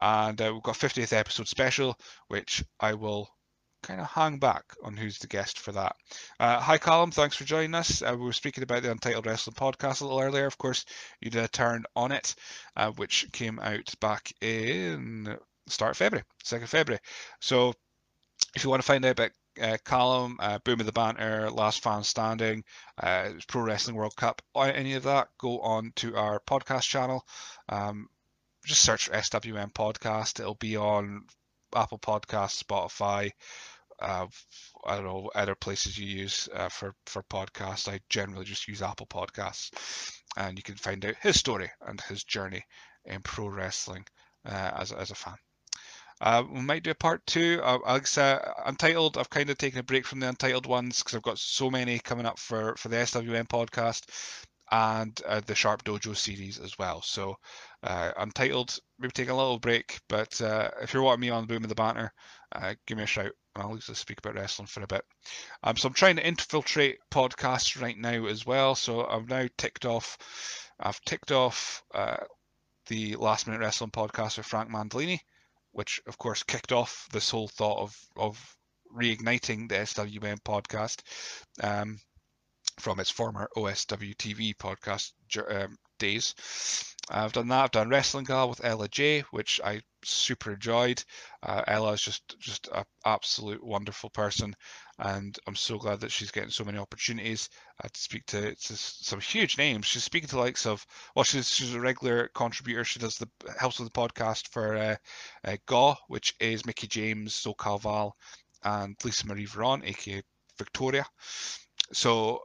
And 0.00 0.40
uh, 0.40 0.50
we've 0.52 0.62
got 0.62 0.76
50th 0.76 1.12
episode 1.12 1.48
special, 1.48 1.96
which 2.28 2.64
I 2.80 2.94
will 2.94 3.28
kind 3.82 4.00
of 4.00 4.06
hang 4.06 4.38
back 4.38 4.64
on 4.84 4.96
who's 4.96 5.18
the 5.18 5.26
guest 5.26 5.58
for 5.58 5.72
that. 5.72 5.96
Uh, 6.38 6.60
hi, 6.60 6.78
Callum. 6.78 7.10
Thanks 7.10 7.36
for 7.36 7.44
joining 7.44 7.74
us. 7.74 8.02
Uh, 8.02 8.14
we 8.16 8.24
were 8.24 8.32
speaking 8.32 8.62
about 8.62 8.82
the 8.82 8.90
Untitled 8.90 9.26
Wrestling 9.26 9.54
podcast 9.54 10.00
a 10.00 10.04
little 10.04 10.20
earlier. 10.20 10.46
Of 10.46 10.58
course, 10.58 10.84
you 11.20 11.30
did 11.30 11.44
a 11.44 11.48
turn 11.48 11.84
on 11.96 12.12
it, 12.12 12.34
uh, 12.76 12.90
which 12.92 13.26
came 13.32 13.58
out 13.58 13.92
back 14.00 14.32
in 14.40 15.36
start 15.68 15.96
February, 15.96 16.24
2nd 16.44 16.68
February. 16.68 17.00
So 17.40 17.74
if 18.54 18.64
you 18.64 18.70
want 18.70 18.82
to 18.82 18.86
find 18.86 19.04
out 19.04 19.12
about 19.12 19.30
uh, 19.60 19.76
Callum, 19.84 20.36
uh, 20.40 20.58
Boom 20.64 20.80
of 20.80 20.86
the 20.86 20.92
Banter, 20.92 21.50
Last 21.50 21.82
Fan 21.82 22.04
Standing, 22.04 22.64
uh, 22.98 23.30
Pro 23.48 23.62
Wrestling 23.62 23.96
World 23.96 24.16
Cup, 24.16 24.42
any 24.56 24.94
of 24.94 25.04
that, 25.04 25.28
go 25.38 25.60
on 25.60 25.92
to 25.96 26.16
our 26.16 26.40
podcast 26.40 26.82
channel. 26.82 27.24
Um, 27.68 28.08
just 28.64 28.82
search 28.82 29.06
for 29.06 29.14
SWN 29.14 29.72
Podcast. 29.72 30.40
It'll 30.40 30.54
be 30.54 30.76
on 30.76 31.24
Apple 31.74 31.98
Podcasts, 31.98 32.62
Spotify. 32.62 33.30
Uh, 34.00 34.26
I 34.84 34.96
don't 34.96 35.04
know 35.04 35.30
other 35.34 35.54
places 35.54 35.98
you 35.98 36.06
use 36.06 36.48
uh, 36.52 36.68
for 36.68 36.94
for 37.06 37.22
podcasts. 37.22 37.92
I 37.92 38.00
generally 38.08 38.44
just 38.44 38.66
use 38.66 38.82
Apple 38.82 39.06
Podcasts, 39.06 39.70
and 40.36 40.56
you 40.58 40.62
can 40.62 40.76
find 40.76 41.04
out 41.04 41.14
his 41.20 41.38
story 41.38 41.70
and 41.86 42.00
his 42.00 42.24
journey 42.24 42.64
in 43.04 43.20
pro 43.22 43.48
wrestling 43.48 44.04
uh, 44.44 44.70
as 44.76 44.92
as 44.92 45.10
a 45.10 45.14
fan. 45.14 45.36
Uh, 46.22 46.44
we 46.52 46.60
might 46.60 46.84
do 46.84 46.92
a 46.92 46.94
part 46.94 47.26
two. 47.26 47.60
Uh, 47.64 48.00
said, 48.04 48.40
Untitled, 48.64 49.18
I've 49.18 49.28
kind 49.28 49.50
of 49.50 49.58
taken 49.58 49.80
a 49.80 49.82
break 49.82 50.06
from 50.06 50.20
the 50.20 50.28
Untitled 50.28 50.66
ones 50.66 51.02
because 51.02 51.16
I've 51.16 51.22
got 51.22 51.40
so 51.40 51.68
many 51.68 51.98
coming 51.98 52.26
up 52.26 52.38
for, 52.38 52.76
for 52.76 52.88
the 52.88 52.96
SWN 52.96 53.48
podcast 53.48 54.04
and 54.70 55.20
uh, 55.26 55.40
the 55.44 55.56
Sharp 55.56 55.82
Dojo 55.82 56.16
series 56.16 56.60
as 56.60 56.78
well. 56.78 57.02
So, 57.02 57.38
uh, 57.82 58.12
Untitled, 58.16 58.78
maybe 59.00 59.10
take 59.10 59.30
a 59.30 59.34
little 59.34 59.58
break, 59.58 59.98
but 60.08 60.40
uh, 60.40 60.70
if 60.80 60.94
you're 60.94 61.02
wanting 61.02 61.22
me 61.22 61.30
on 61.30 61.42
the 61.42 61.52
Boom 61.52 61.64
of 61.64 61.68
the 61.68 61.74
Banter, 61.74 62.12
uh, 62.52 62.74
give 62.86 62.98
me 62.98 63.02
a 63.02 63.06
shout. 63.06 63.32
I'll 63.56 63.74
usually 63.74 63.96
speak 63.96 64.18
about 64.18 64.36
wrestling 64.36 64.68
for 64.68 64.82
a 64.82 64.86
bit. 64.86 65.04
Um, 65.64 65.76
so 65.76 65.88
I'm 65.88 65.94
trying 65.94 66.16
to 66.16 66.26
infiltrate 66.26 66.98
podcasts 67.10 67.82
right 67.82 67.98
now 67.98 68.26
as 68.26 68.46
well. 68.46 68.76
So 68.76 69.04
I've 69.04 69.28
now 69.28 69.48
ticked 69.58 69.86
off, 69.86 70.16
I've 70.78 71.00
ticked 71.00 71.32
off 71.32 71.82
uh, 71.92 72.18
the 72.86 73.16
Last 73.16 73.48
Minute 73.48 73.58
Wrestling 73.60 73.90
podcast 73.90 74.36
with 74.36 74.46
Frank 74.46 74.70
Mandolini 74.70 75.18
which 75.72 76.00
of 76.06 76.18
course 76.18 76.42
kicked 76.42 76.72
off 76.72 77.08
this 77.12 77.30
whole 77.30 77.48
thought 77.48 77.78
of 77.78 77.96
of 78.16 78.56
reigniting 78.94 79.68
the 79.68 79.76
SWN 79.76 80.38
podcast 80.42 81.00
um, 81.62 81.98
from 82.78 83.00
its 83.00 83.10
former 83.10 83.48
OSW 83.56 84.14
TV 84.16 84.54
podcast 84.54 85.12
um, 85.48 85.76
days. 85.98 86.34
I've 87.10 87.32
done 87.32 87.48
that. 87.48 87.64
I've 87.64 87.70
done 87.70 87.88
Wrestling 87.88 88.24
Gal 88.24 88.48
with 88.48 88.64
Ella 88.64 88.88
J, 88.88 89.20
which 89.30 89.60
I 89.64 89.80
super 90.04 90.52
enjoyed. 90.52 91.02
Uh, 91.42 91.62
Ella 91.66 91.92
is 91.92 92.02
just 92.02 92.38
just 92.38 92.68
an 92.72 92.84
absolute 93.04 93.62
wonderful 93.62 94.10
person, 94.10 94.54
and 95.02 95.36
I'm 95.48 95.56
so 95.56 95.78
glad 95.78 96.00
that 96.00 96.12
she's 96.12 96.30
getting 96.30 96.50
so 96.50 96.62
many 96.62 96.78
opportunities 96.78 97.48
to 97.82 98.00
speak 98.00 98.24
to, 98.26 98.54
to, 98.54 98.76
some 98.76 99.20
huge 99.20 99.58
names. 99.58 99.86
She's 99.86 100.04
speaking 100.04 100.28
to 100.28 100.38
likes 100.38 100.64
of 100.64 100.86
well, 101.16 101.24
she's 101.24 101.48
she's 101.48 101.74
a 101.74 101.80
regular 101.80 102.28
contributor. 102.28 102.84
She 102.84 103.00
does 103.00 103.18
the 103.18 103.28
helps 103.58 103.80
with 103.80 103.92
the 103.92 103.98
podcast 103.98 104.48
for 104.48 104.76
uh, 104.76 104.96
uh, 105.44 105.56
Gaw, 105.66 105.96
which 106.06 106.36
is 106.38 106.64
Mickie 106.64 106.86
James, 106.86 107.34
SoCal 107.34 107.56
Calval, 107.56 108.12
and 108.62 108.96
Lisa 109.04 109.26
Marie 109.26 109.46
Varon, 109.46 109.84
aka 109.84 110.22
Victoria. 110.56 111.04
So 111.92 112.42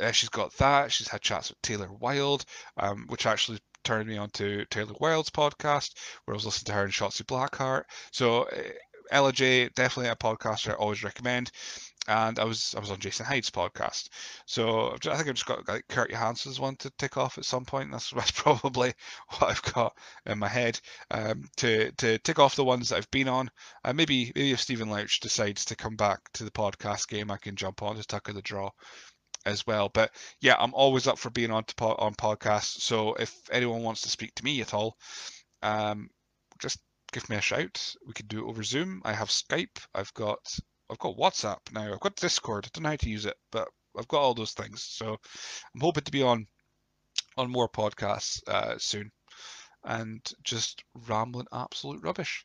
uh, 0.00 0.12
she's 0.12 0.30
got 0.30 0.54
that. 0.54 0.90
She's 0.90 1.08
had 1.08 1.20
chats 1.20 1.50
with 1.50 1.60
Taylor 1.60 1.92
Wilde, 1.92 2.46
um, 2.78 3.04
which 3.08 3.26
actually 3.26 3.58
turned 3.84 4.08
me 4.08 4.16
on 4.16 4.30
to 4.30 4.64
Taylor 4.70 4.94
Wilde's 5.00 5.30
podcast, 5.30 5.92
where 6.24 6.34
I 6.34 6.36
was 6.36 6.46
listening 6.46 6.66
to 6.66 6.72
her 6.72 6.84
and 6.84 6.92
Shotzi 6.92 7.24
Blackheart. 7.24 7.82
So 8.10 8.44
uh, 8.44 8.62
Ella 9.10 9.32
J, 9.32 9.68
definitely 9.70 10.10
a 10.10 10.16
podcaster 10.16 10.70
I 10.70 10.74
always 10.74 11.04
recommend. 11.04 11.50
And 12.08 12.38
I 12.38 12.44
was 12.44 12.74
I 12.76 12.80
was 12.80 12.90
on 12.90 12.98
Jason 12.98 13.26
Hyde's 13.26 13.50
podcast, 13.50 14.08
so 14.46 14.92
I 14.92 14.98
think 14.98 15.28
I've 15.28 15.34
just 15.34 15.46
got 15.46 15.68
like 15.68 15.86
Kurt 15.88 16.10
Johansson's 16.10 16.58
one 16.58 16.76
to 16.76 16.90
tick 16.98 17.16
off 17.16 17.38
at 17.38 17.44
some 17.44 17.64
point. 17.64 17.90
That's, 17.92 18.10
that's 18.16 18.30
probably 18.30 18.94
what 19.28 19.50
I've 19.50 19.62
got 19.74 19.96
in 20.26 20.38
my 20.38 20.48
head 20.48 20.80
um, 21.10 21.48
to 21.58 21.92
to 21.92 22.18
tick 22.18 22.38
off 22.38 22.56
the 22.56 22.64
ones 22.64 22.88
that 22.88 22.96
I've 22.96 23.10
been 23.10 23.28
on. 23.28 23.50
Uh, 23.84 23.92
maybe 23.92 24.32
maybe 24.34 24.52
if 24.52 24.60
Stephen 24.60 24.88
Louch 24.88 25.20
decides 25.20 25.66
to 25.66 25.76
come 25.76 25.96
back 25.96 26.20
to 26.34 26.44
the 26.44 26.50
podcast 26.50 27.08
game, 27.08 27.30
I 27.30 27.36
can 27.36 27.56
jump 27.56 27.82
on 27.82 27.96
to 27.96 28.04
Tuck 28.04 28.28
of 28.28 28.34
the 28.34 28.42
Draw 28.42 28.70
as 29.46 29.66
well. 29.66 29.88
But 29.88 30.10
yeah, 30.40 30.56
I'm 30.58 30.74
always 30.74 31.06
up 31.06 31.18
for 31.18 31.30
being 31.30 31.50
on 31.50 31.64
to 31.64 31.74
po- 31.74 31.96
on 31.98 32.14
podcasts. 32.14 32.80
So 32.80 33.14
if 33.14 33.34
anyone 33.50 33.82
wants 33.82 34.02
to 34.02 34.08
speak 34.08 34.34
to 34.36 34.44
me 34.44 34.60
at 34.60 34.74
all, 34.74 34.96
um, 35.62 36.10
just 36.58 36.78
give 37.12 37.28
me 37.28 37.36
a 37.36 37.40
shout. 37.40 37.94
We 38.06 38.12
can 38.12 38.26
do 38.26 38.40
it 38.40 38.48
over 38.48 38.62
Zoom. 38.62 39.02
I 39.04 39.12
have 39.12 39.28
Skype. 39.28 39.78
I've 39.94 40.12
got 40.14 40.40
I've 40.90 40.98
got 40.98 41.16
WhatsApp 41.16 41.58
now. 41.72 41.92
I've 41.92 42.00
got 42.00 42.16
Discord. 42.16 42.66
I 42.66 42.70
don't 42.72 42.82
know 42.82 42.90
how 42.90 42.96
to 42.96 43.10
use 43.10 43.26
it, 43.26 43.36
but 43.52 43.68
I've 43.96 44.08
got 44.08 44.20
all 44.20 44.34
those 44.34 44.52
things. 44.52 44.82
So 44.82 45.18
I'm 45.74 45.80
hoping 45.80 46.04
to 46.04 46.12
be 46.12 46.22
on 46.22 46.46
on 47.36 47.50
more 47.50 47.68
podcasts 47.68 48.46
uh, 48.48 48.76
soon, 48.78 49.10
and 49.84 50.20
just 50.42 50.82
rambling 51.08 51.46
absolute 51.52 52.02
rubbish. 52.02 52.44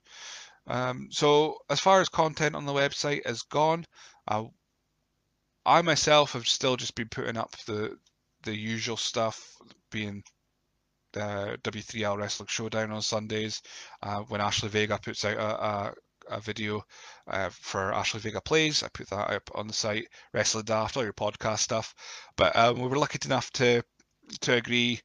Um, 0.67 1.10
so 1.12 1.58
as 1.69 1.79
far 1.79 2.01
as 2.01 2.10
content 2.10 2.55
on 2.55 2.65
the 2.65 2.73
website 2.73 3.21
is 3.25 3.43
gone, 3.43 3.86
uh, 4.27 4.45
I 5.65 5.81
myself 5.81 6.34
have 6.34 6.47
still 6.47 6.77
just 6.77 6.95
been 6.95 7.10
putting 7.10 7.38
up 7.38 7.55
the 7.65 7.97
the 8.43 8.55
usual 8.55 8.97
stuff, 8.97 9.58
being 9.91 10.23
the 11.13 11.58
W3L 11.63 12.17
Wrestling 12.17 12.47
Showdown 12.47 12.91
on 12.91 13.01
Sundays, 13.01 13.62
uh, 14.03 14.19
when 14.27 14.41
Ashley 14.41 14.69
Vega 14.69 14.99
puts 15.01 15.25
out 15.25 15.38
a, 15.38 15.65
a, 15.65 15.93
a 16.29 16.39
video 16.39 16.83
uh, 17.27 17.49
for 17.49 17.93
Ashley 17.93 18.19
Vega 18.19 18.41
Plays. 18.41 18.83
I 18.83 18.88
put 18.89 19.09
that 19.09 19.29
up 19.29 19.49
on 19.53 19.67
the 19.67 19.73
site, 19.73 20.07
Wrestling 20.33 20.65
Daft, 20.65 20.97
all 20.97 21.03
your 21.03 21.13
podcast 21.13 21.59
stuff. 21.59 21.93
But 22.35 22.55
um, 22.55 22.79
we 22.79 22.88
were 22.88 22.97
lucky 22.97 23.19
enough 23.25 23.51
to 23.51 23.83
to 24.41 24.53
agree 24.53 25.01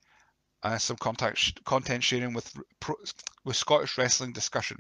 uh, 0.63 0.79
some 0.79 0.97
contact, 0.97 1.65
content 1.65 2.05
sharing 2.05 2.33
with 2.33 2.53
with 3.45 3.57
Scottish 3.57 3.97
Wrestling 3.99 4.33
Discussion, 4.33 4.79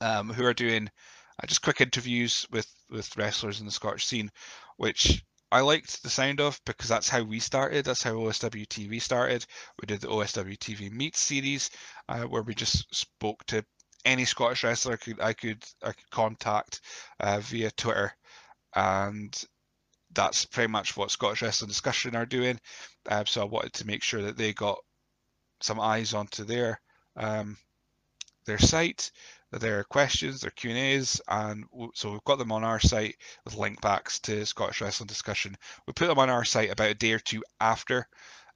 um, 0.00 0.32
who 0.32 0.44
are 0.44 0.54
doing 0.54 0.90
uh, 1.42 1.46
just 1.46 1.62
quick 1.62 1.80
interviews 1.80 2.46
with 2.50 2.70
with 2.90 3.16
wrestlers 3.16 3.60
in 3.60 3.66
the 3.66 3.72
Scottish 3.72 4.06
scene, 4.06 4.30
which 4.76 5.24
I 5.54 5.60
liked 5.60 6.02
the 6.02 6.10
sound 6.10 6.40
of 6.40 6.60
because 6.66 6.88
that's 6.88 7.08
how 7.08 7.22
we 7.22 7.38
started. 7.38 7.84
That's 7.84 8.02
how 8.02 8.14
OSW 8.14 8.66
TV 8.66 9.00
started. 9.00 9.46
We 9.80 9.86
did 9.86 10.00
the 10.00 10.08
OSW 10.08 10.58
TV 10.58 10.90
Meet 10.90 11.16
series, 11.16 11.70
uh, 12.08 12.22
where 12.22 12.42
we 12.42 12.54
just 12.54 12.92
spoke 12.92 13.44
to 13.46 13.64
any 14.04 14.24
Scottish 14.24 14.64
wrestler 14.64 14.94
I 14.94 14.96
could 14.96 15.20
I 15.20 15.32
could 15.32 15.64
I 15.82 15.92
could 15.92 16.10
contact 16.10 16.80
uh, 17.20 17.40
via 17.40 17.70
Twitter, 17.70 18.12
and 18.74 19.44
that's 20.12 20.44
pretty 20.44 20.70
much 20.70 20.96
what 20.96 21.10
Scottish 21.10 21.42
Wrestling 21.42 21.68
Discussion 21.68 22.16
are 22.16 22.26
doing. 22.26 22.58
Uh, 23.08 23.24
so 23.26 23.42
I 23.42 23.44
wanted 23.44 23.72
to 23.74 23.86
make 23.86 24.02
sure 24.02 24.22
that 24.22 24.36
they 24.36 24.52
got 24.52 24.78
some 25.60 25.80
eyes 25.80 26.14
onto 26.14 26.44
their 26.44 26.80
um, 27.16 27.56
their 28.46 28.58
site, 28.58 29.10
their 29.50 29.84
questions, 29.84 30.40
their 30.40 30.50
Q 30.50 30.70
and 30.70 30.78
A's, 30.78 31.20
and 31.28 31.64
so 31.94 32.12
we've 32.12 32.24
got 32.24 32.38
them 32.38 32.52
on 32.52 32.64
our 32.64 32.80
site 32.80 33.16
with 33.44 33.56
link 33.56 33.80
backs 33.80 34.20
to 34.20 34.44
Scottish 34.44 34.80
Wrestling 34.80 35.06
Discussion. 35.06 35.56
We 35.86 35.92
put 35.92 36.08
them 36.08 36.18
on 36.18 36.30
our 36.30 36.44
site 36.44 36.70
about 36.70 36.90
a 36.90 36.94
day 36.94 37.12
or 37.12 37.18
two 37.18 37.42
after 37.60 38.08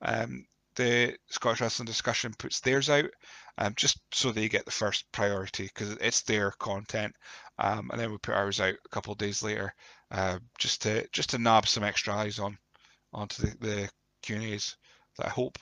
um, 0.03 0.47
the 0.79 1.17
Scottish 1.27 1.61
Wrestling 1.61 1.87
Discussion 1.87 2.33
puts 2.39 2.61
theirs 2.61 2.89
out, 2.89 3.11
um, 3.59 3.75
just 3.77 3.99
so 4.13 4.31
they 4.31 4.49
get 4.49 4.65
the 4.65 4.71
first 4.71 5.05
priority 5.13 5.65
because 5.65 5.91
it's 6.01 6.23
their 6.23 6.53
content. 6.53 7.15
Um, 7.59 7.91
and 7.91 8.01
then 8.01 8.11
we 8.13 8.19
put 8.19 8.37
ours 8.37 8.61
out 8.61 8.75
a 8.85 8.89
couple 8.89 9.13
of 9.13 9.19
days 9.19 9.43
later, 9.43 9.75
uh, 10.13 10.39
just 10.59 10.83
to 10.83 11.07
just 11.13 11.31
to 11.31 11.39
nab 11.39 11.67
some 11.67 11.83
extra 11.83 12.15
eyes 12.15 12.39
on 12.39 12.57
onto 13.13 13.43
the, 13.43 13.57
the 13.59 13.91
Q 14.23 14.37
and 14.37 14.45
A's 14.45 14.77
that 15.17 15.27
I 15.27 15.31
hope 15.31 15.59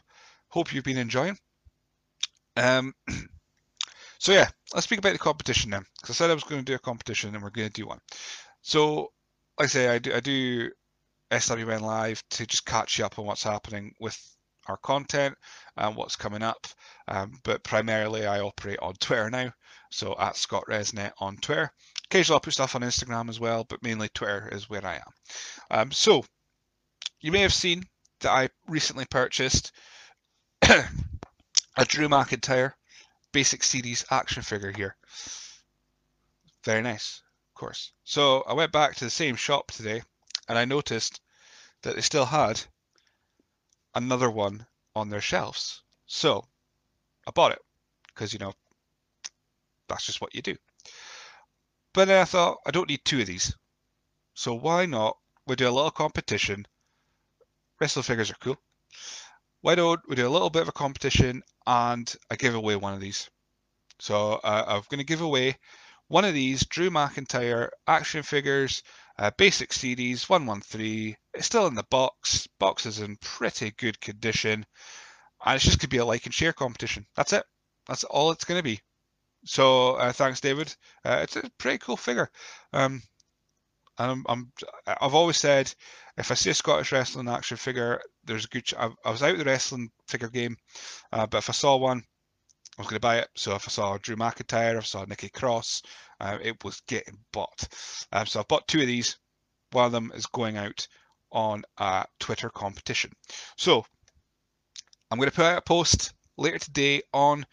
hope 0.49 0.73
you've 0.73 0.85
been 0.85 0.99
enjoying. 0.99 1.39
Um, 2.57 2.95
so 4.19 4.33
yeah, 4.33 4.49
let's 4.75 4.85
speak 4.85 4.99
about 4.99 5.15
the 5.15 5.19
competition 5.19 5.71
then, 5.71 5.85
because 5.97 6.15
I 6.15 6.17
said 6.17 6.31
I 6.31 6.35
was 6.35 6.45
going 6.45 6.61
to 6.61 6.71
do 6.71 6.75
a 6.75 6.79
competition, 6.79 7.35
and 7.35 7.43
we're 7.43 7.51
going 7.51 7.69
to 7.69 7.73
do 7.73 7.87
one. 7.87 8.01
So, 8.61 9.13
like 9.59 9.65
I 9.65 9.67
say, 9.67 9.89
I 9.89 9.99
do 9.99 10.15
I 10.15 10.21
do 10.21 10.71
SWN 11.33 11.81
Live 11.81 12.23
to 12.31 12.47
just 12.47 12.67
catch 12.67 12.99
you 12.99 13.07
up 13.07 13.19
on 13.19 13.25
what's 13.25 13.43
happening 13.43 13.95
with 13.99 14.36
our 14.69 14.77
content 14.79 15.37
and 15.77 15.97
what's 15.97 16.17
coming 16.17 16.43
up. 16.43 16.67
Um, 17.09 17.41
but 17.45 17.65
primarily, 17.65 18.27
I 18.27 18.41
operate 18.41 18.79
on 18.81 18.95
Twitter 18.95 19.31
now, 19.31 19.53
so 19.91 20.17
at 20.19 20.37
Scott 20.37 20.65
Resnet 20.69 21.13
on 21.19 21.37
Twitter. 21.37 21.71
Occasionally, 22.07 22.37
I'll 22.37 22.41
put 22.41 22.53
stuff 22.53 22.75
on 22.75 22.83
Instagram 22.83 23.29
as 23.29 23.41
well, 23.41 23.65
but 23.65 23.83
mainly 23.83 24.09
Twitter 24.09 24.49
is 24.53 24.69
where 24.69 24.87
I 24.87 24.97
am. 24.97 25.13
Um, 25.71 25.93
so, 25.93 26.25
you 27.21 27.33
may 27.33 27.41
have 27.41 27.55
seen 27.55 27.85
that 28.21 28.31
I 28.31 28.49
recently 28.69 29.05
purchased 29.05 29.73
a 30.63 31.85
Drew 31.85 32.09
McIntyre 32.09 32.73
Basic 33.33 33.63
Series 33.63 34.05
action 34.11 34.43
figure 34.43 34.73
here. 34.73 34.97
Very 36.65 36.83
nice, 36.83 37.23
of 37.51 37.61
course. 37.61 37.93
So 38.05 38.43
I 38.43 38.55
went 38.55 38.73
back 38.73 38.97
to 38.97 39.05
the 39.05 39.11
same 39.11 39.37
shop 39.37 39.71
today 39.71 40.03
and 40.49 40.59
I 40.59 40.65
noticed 40.65 41.21
that 41.83 41.95
they 41.95 42.01
still 42.01 42.25
had 42.25 42.61
another 43.97 44.31
one 44.31 44.65
on 44.95 45.09
their 45.09 45.21
shelves. 45.21 45.83
So 46.07 46.45
I 47.27 47.31
bought 47.33 47.53
it 47.53 47.63
because, 48.09 48.33
you 48.33 48.39
know, 48.39 48.53
that's 49.89 50.07
just 50.07 50.21
what 50.21 50.35
you 50.35 50.43
do. 50.43 50.55
But 51.93 52.07
then 52.07 52.21
I 52.21 52.25
thought, 52.25 52.59
I 52.67 52.71
don't 52.71 52.89
need 52.89 53.05
two 53.05 53.21
of 53.21 53.27
these. 53.27 53.57
So 54.35 54.55
why 54.55 54.87
not? 54.87 55.17
We 55.47 55.57
do 55.57 55.69
a 55.69 55.71
little 55.71 55.91
competition. 55.91 56.67
Wrestling 57.81 58.03
figures 58.03 58.31
are 58.31 58.37
cool. 58.41 58.59
Why 59.63 59.75
don't 59.75 60.01
we 60.09 60.15
do 60.15 60.29
a 60.29 60.31
little 60.31 60.51
bit 60.51 60.63
of 60.63 60.69
a 60.69 60.73
competition 60.73 61.43
and 61.67 62.15
I 62.31 62.37
give 62.37 62.55
away 62.55 62.77
one 62.77 62.95
of 62.95 63.01
these? 63.01 63.31
So 63.99 64.35
uh, 64.45 64.65
I'm 64.67 64.83
going 64.91 64.99
to 64.99 65.05
give 65.05 65.23
away 65.23 65.57
one 66.09 66.25
of 66.25 66.35
these 66.35 66.67
Drew 66.67 66.91
McIntyre 66.91 67.71
action 67.87 68.23
figures 68.23 68.83
uh, 69.19 69.31
basic 69.37 69.73
series 69.73 70.29
113. 70.29 71.17
It's 71.35 71.47
still 71.47 71.67
in 71.67 71.75
the 71.75 71.85
box. 71.91 72.47
Box 72.59 72.87
is 72.87 73.01
in 73.01 73.17
pretty 73.17 73.73
good 73.73 74.01
condition. 74.01 74.65
And 75.45 75.57
it's 75.57 75.65
just 75.65 75.79
going 75.79 75.89
to 75.89 75.89
be 75.89 75.99
a 75.99 76.05
like 76.05 76.27
and 76.27 76.35
share 76.35 76.53
competition. 76.53 77.07
That's 77.17 77.33
it. 77.33 77.45
That's 77.89 78.05
all 78.05 78.31
it's 78.31 78.45
going 78.45 78.59
to 78.59 78.65
be. 78.65 78.81
So 79.45 79.95
uh, 79.95 80.13
thanks, 80.13 80.41
David. 80.41 80.75
Uh, 81.05 81.21
it's 81.23 81.37
a 81.37 81.49
pretty 81.59 81.79
cool 81.79 81.97
figure. 81.97 82.29
Um, 82.73 83.03
I'm, 83.99 84.25
I'm, 84.29 84.53
I've 84.87 85.15
always 85.15 85.37
said 85.37 85.73
if 86.19 86.31
I 86.31 86.35
see 86.35 86.51
a 86.51 86.55
Scottish 86.55 86.93
wrestling 86.93 87.29
action 87.29 87.57
figure, 87.57 88.01
there's 88.25 88.45
a 88.45 88.49
good. 88.49 88.69
I, 88.79 88.91
I 89.05 89.11
was 89.11 89.23
out 89.23 89.39
the 89.39 89.45
wrestling 89.45 89.91
figure 90.09 90.29
game, 90.29 90.57
uh, 91.13 91.27
but 91.27 91.39
if 91.39 91.49
I 91.49 91.53
saw 91.53 91.77
one, 91.77 92.03
I 92.79 92.83
was 92.83 92.89
going 92.89 92.97
to 92.97 93.01
buy 93.01 93.19
it. 93.19 93.29
So 93.37 93.55
if 93.55 93.67
I 93.67 93.71
saw 93.71 93.99
Drew 93.99 94.17
McIntyre, 94.17 94.77
if 94.77 94.85
I 94.85 94.87
saw 94.87 95.05
Nikki 95.05 95.31
Cross, 95.31 95.83
uh, 96.21 96.39
it 96.43 96.63
was 96.65 96.81
getting 96.89 97.19
bought. 97.33 97.69
Um, 98.13 98.27
so 98.27 98.41
I've 98.41 98.49
bought 98.49 98.69
two 98.69 98.81
of 98.81 98.87
these. 98.87 99.19
One 99.73 99.87
of 99.87 99.93
them 99.93 100.13
is 100.15 100.27
going 100.27 100.57
out 100.57 100.87
on 101.33 101.65
a 101.79 102.07
Twitter 102.21 102.51
competition. 102.51 103.13
So 103.57 103.85
I'm 105.11 105.19
going 105.19 105.31
to 105.31 105.35
put 105.37 105.45
out 105.45 105.59
a 105.59 105.63
post 105.63 106.13
later 106.37 106.59
today 106.59 107.03
on 107.13 107.47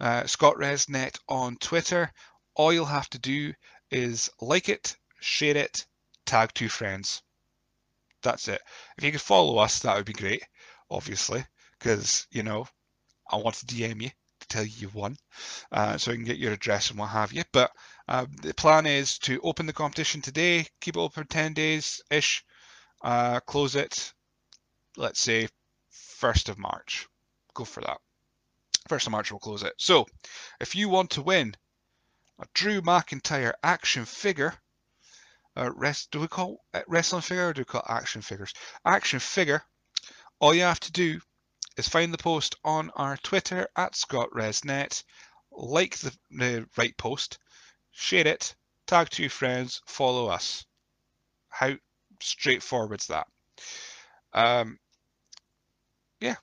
uh, 0.00 0.26
Scott 0.26 0.56
Resnet 0.56 1.18
on 1.28 1.56
Twitter. 1.56 2.12
All 2.54 2.72
you'll 2.72 2.86
have 2.86 3.08
to 3.10 3.18
do 3.18 3.52
is 3.90 4.30
like 4.40 4.68
it, 4.68 4.96
share 5.20 5.56
it, 5.56 5.86
tag 6.26 6.52
two 6.54 6.68
friends. 6.68 7.22
That's 8.22 8.48
it. 8.48 8.60
If 8.98 9.04
you 9.04 9.12
could 9.12 9.20
follow 9.20 9.58
us, 9.58 9.80
that 9.80 9.96
would 9.96 10.04
be 10.04 10.12
great, 10.12 10.42
obviously, 10.90 11.44
because, 11.78 12.26
you 12.30 12.42
know, 12.42 12.66
I 13.30 13.36
want 13.36 13.56
to 13.56 13.66
DM 13.66 14.02
you 14.02 14.10
tell 14.50 14.64
you 14.64 14.72
you've 14.76 14.94
won, 14.94 15.16
uh, 15.72 15.96
so 15.96 16.12
I 16.12 16.14
can 16.14 16.24
get 16.24 16.38
your 16.38 16.52
address 16.52 16.90
and 16.90 16.98
what 16.98 17.10
have 17.10 17.32
you. 17.32 17.44
But 17.52 17.70
uh, 18.08 18.26
the 18.42 18.54
plan 18.54 18.86
is 18.86 19.18
to 19.20 19.40
open 19.42 19.66
the 19.66 19.72
competition 19.72 20.20
today, 20.20 20.66
keep 20.80 20.96
it 20.96 21.00
open 21.00 21.26
10 21.26 21.54
days 21.54 22.02
ish, 22.10 22.44
uh, 23.02 23.40
close 23.40 23.76
it, 23.76 24.12
let's 24.96 25.20
say 25.20 25.48
1st 26.20 26.48
of 26.48 26.58
March. 26.58 27.08
Go 27.54 27.64
for 27.64 27.80
that. 27.80 27.98
1st 28.88 29.06
of 29.06 29.12
March 29.12 29.30
we'll 29.30 29.38
close 29.38 29.62
it. 29.62 29.74
So 29.78 30.06
if 30.60 30.74
you 30.74 30.88
want 30.88 31.10
to 31.12 31.22
win 31.22 31.54
a 32.40 32.46
Drew 32.54 32.80
McIntyre 32.82 33.54
action 33.62 34.04
figure, 34.04 34.54
uh, 35.56 35.70
rest, 35.74 36.10
do 36.10 36.20
we 36.20 36.28
call 36.28 36.64
it 36.74 36.84
wrestling 36.88 37.22
figure 37.22 37.48
or 37.48 37.52
do 37.52 37.60
we 37.60 37.64
call 37.64 37.84
action 37.88 38.22
figures? 38.22 38.54
Action 38.84 39.18
figure, 39.18 39.62
all 40.40 40.54
you 40.54 40.62
have 40.62 40.80
to 40.80 40.92
do 40.92 41.20
is 41.76 41.88
find 41.88 42.12
the 42.12 42.18
post 42.18 42.56
on 42.64 42.90
our 42.96 43.16
Twitter 43.18 43.68
at 43.76 43.92
ScottResNet, 43.92 45.02
like 45.52 45.96
the, 45.98 46.16
the 46.30 46.66
right 46.76 46.96
post, 46.96 47.38
share 47.92 48.26
it, 48.26 48.54
tag 48.86 49.10
two 49.10 49.28
friends, 49.28 49.80
follow 49.86 50.26
us. 50.26 50.64
How 51.48 51.72
straightforward 52.20 53.00
is 53.00 53.06
that? 53.06 53.26
Um, 54.32 54.78
yeah, 56.20 56.36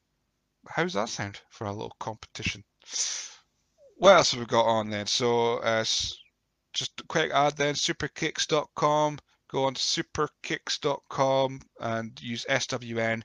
how's 0.68 0.94
that 0.94 1.10
sound 1.10 1.40
for 1.50 1.68
a 1.68 1.74
little 1.74 1.96
competition? 2.00 2.64
What 3.98 4.16
else 4.16 4.32
have 4.32 4.40
we 4.40 4.46
got 4.46 4.66
on 4.66 4.90
then? 4.90 5.08
So, 5.08 5.58
uh, 5.58 5.84
just 6.74 7.00
a 7.00 7.04
quick 7.08 7.32
ad 7.32 7.58
then, 7.58 7.74
superkicks.com. 7.74 9.20
Go 9.50 9.64
on 9.64 9.74
to 9.74 9.82
superkicks.com 9.82 11.62
and 11.80 12.22
use 12.22 12.46
SWN 12.50 13.24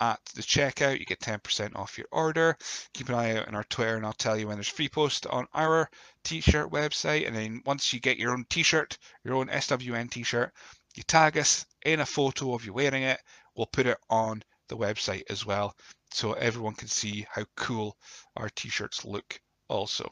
at 0.00 0.20
the 0.34 0.42
checkout. 0.42 0.98
You 0.98 1.06
get 1.06 1.20
10% 1.20 1.76
off 1.76 1.98
your 1.98 2.08
order. 2.10 2.56
Keep 2.92 3.08
an 3.08 3.14
eye 3.14 3.36
out 3.36 3.48
on 3.48 3.54
our 3.54 3.64
Twitter 3.64 3.96
and 3.96 4.04
I'll 4.04 4.12
tell 4.12 4.36
you 4.36 4.48
when 4.48 4.56
there's 4.56 4.68
free 4.68 4.88
posts 4.88 5.26
on 5.26 5.46
our 5.54 5.88
t-shirt 6.24 6.70
website. 6.70 7.26
And 7.26 7.36
then 7.36 7.62
once 7.64 7.92
you 7.92 8.00
get 8.00 8.18
your 8.18 8.32
own 8.32 8.44
t-shirt, 8.48 8.98
your 9.24 9.34
own 9.34 9.48
SWN 9.48 10.10
t-shirt, 10.10 10.52
you 10.94 11.02
tag 11.02 11.38
us 11.38 11.66
in 11.84 12.00
a 12.00 12.06
photo 12.06 12.54
of 12.54 12.64
you 12.64 12.72
wearing 12.72 13.02
it. 13.02 13.20
We'll 13.56 13.66
put 13.66 13.86
it 13.86 13.98
on 14.10 14.42
the 14.68 14.76
website 14.76 15.24
as 15.30 15.44
well 15.44 15.76
so 16.10 16.32
everyone 16.32 16.74
can 16.74 16.88
see 16.88 17.26
how 17.30 17.44
cool 17.56 17.96
our 18.36 18.48
t-shirts 18.48 19.04
look 19.04 19.40
also. 19.68 20.10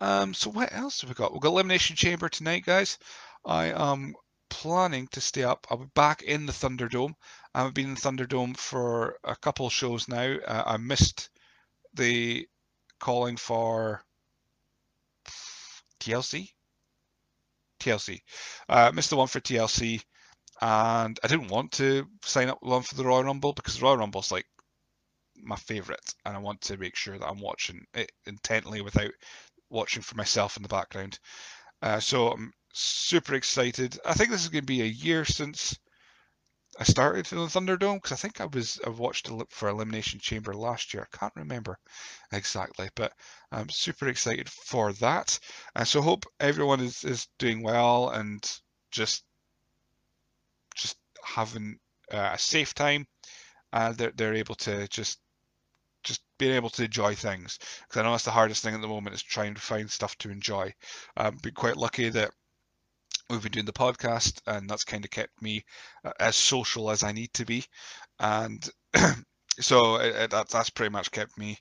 Um, 0.00 0.32
so 0.32 0.50
what 0.50 0.72
else 0.72 1.00
have 1.00 1.10
we 1.10 1.14
got? 1.14 1.32
We've 1.32 1.40
got 1.40 1.50
Elimination 1.50 1.96
Chamber 1.96 2.28
tonight, 2.28 2.64
guys. 2.64 2.98
I 3.44 3.66
am 3.66 4.14
planning 4.48 5.08
to 5.08 5.20
stay 5.20 5.44
up. 5.44 5.66
I'll 5.70 5.78
be 5.78 5.90
back 5.94 6.22
in 6.22 6.46
the 6.46 6.52
Thunderdome. 6.52 7.14
I've 7.54 7.74
been 7.74 7.86
in 7.86 7.94
the 7.94 8.00
Thunderdome 8.00 8.56
for 8.56 9.18
a 9.24 9.36
couple 9.36 9.70
shows 9.70 10.08
now. 10.08 10.36
Uh, 10.46 10.62
I 10.66 10.76
missed 10.76 11.30
the 11.94 12.46
calling 12.98 13.36
for 13.36 14.02
TLC. 16.00 16.50
TLC. 17.80 18.20
Uh, 18.68 18.90
missed 18.94 19.10
the 19.10 19.16
one 19.16 19.28
for 19.28 19.40
TLC, 19.40 20.02
and 20.60 21.18
I 21.22 21.28
didn't 21.28 21.48
want 21.48 21.72
to 21.72 22.06
sign 22.22 22.48
up 22.48 22.58
one 22.60 22.82
for 22.82 22.94
the 22.94 23.04
Royal 23.04 23.24
Rumble 23.24 23.52
because 23.52 23.76
the 23.76 23.84
Royal 23.84 23.98
Rumble's 23.98 24.32
like 24.32 24.46
my 25.36 25.56
favourite, 25.56 26.14
and 26.24 26.36
I 26.36 26.40
want 26.40 26.60
to 26.62 26.76
make 26.76 26.96
sure 26.96 27.18
that 27.18 27.26
I'm 27.26 27.40
watching 27.40 27.84
it 27.94 28.10
intently 28.26 28.82
without 28.82 29.12
watching 29.70 30.02
for 30.02 30.16
myself 30.16 30.56
in 30.56 30.62
the 30.62 30.68
background. 30.68 31.18
Uh, 31.82 32.00
so 32.00 32.32
I'm 32.32 32.52
super 32.78 33.34
excited. 33.34 33.98
I 34.04 34.14
think 34.14 34.30
this 34.30 34.42
is 34.42 34.48
going 34.48 34.62
to 34.62 34.66
be 34.66 34.82
a 34.82 34.86
year 34.86 35.24
since 35.24 35.78
I 36.78 36.84
started 36.84 37.30
in 37.32 37.38
the 37.38 37.46
Thunderdome 37.46 37.96
because 37.96 38.12
I 38.12 38.16
think 38.16 38.40
I 38.40 38.46
was 38.46 38.78
I 38.86 38.90
watched 38.90 39.28
for 39.50 39.68
Elimination 39.68 40.20
Chamber 40.20 40.54
last 40.54 40.94
year. 40.94 41.08
I 41.12 41.16
can't 41.16 41.32
remember 41.34 41.78
exactly, 42.30 42.88
but 42.94 43.12
I'm 43.50 43.68
super 43.68 44.06
excited 44.06 44.48
for 44.48 44.92
that. 44.94 45.38
And 45.74 45.88
so 45.88 46.00
hope 46.00 46.24
everyone 46.38 46.80
is, 46.80 47.02
is 47.02 47.26
doing 47.38 47.62
well 47.62 48.10
and 48.10 48.40
just 48.92 49.24
just 50.76 50.96
having 51.24 51.78
uh, 52.12 52.30
a 52.34 52.38
safe 52.38 52.74
time. 52.74 53.06
Uh, 53.72 53.92
they're 53.92 54.12
they're 54.12 54.34
able 54.34 54.54
to 54.56 54.86
just 54.88 55.18
just 56.04 56.22
being 56.38 56.54
able 56.54 56.70
to 56.70 56.84
enjoy 56.84 57.14
things 57.14 57.58
because 57.82 58.00
I 58.00 58.02
know 58.04 58.12
that's 58.12 58.24
the 58.24 58.30
hardest 58.30 58.62
thing 58.62 58.74
at 58.74 58.80
the 58.80 58.88
moment 58.88 59.16
is 59.16 59.22
trying 59.22 59.54
to 59.54 59.60
find 59.60 59.90
stuff 59.90 60.16
to 60.18 60.30
enjoy. 60.30 60.72
I've 61.16 61.40
quite 61.54 61.76
lucky 61.76 62.08
that 62.10 62.30
we've 63.30 63.42
been 63.42 63.52
doing 63.52 63.66
the 63.66 63.72
podcast 63.72 64.40
and 64.46 64.68
that's 64.68 64.84
kind 64.84 65.04
of 65.04 65.10
kept 65.10 65.42
me 65.42 65.64
uh, 66.04 66.12
as 66.18 66.36
social 66.36 66.90
as 66.90 67.02
I 67.02 67.12
need 67.12 67.32
to 67.34 67.44
be, 67.44 67.64
and 68.18 68.68
so 69.60 69.96
it, 69.96 70.14
it, 70.14 70.30
that, 70.30 70.48
that's 70.48 70.70
pretty 70.70 70.92
much 70.92 71.10
kept 71.10 71.36
me 71.38 71.58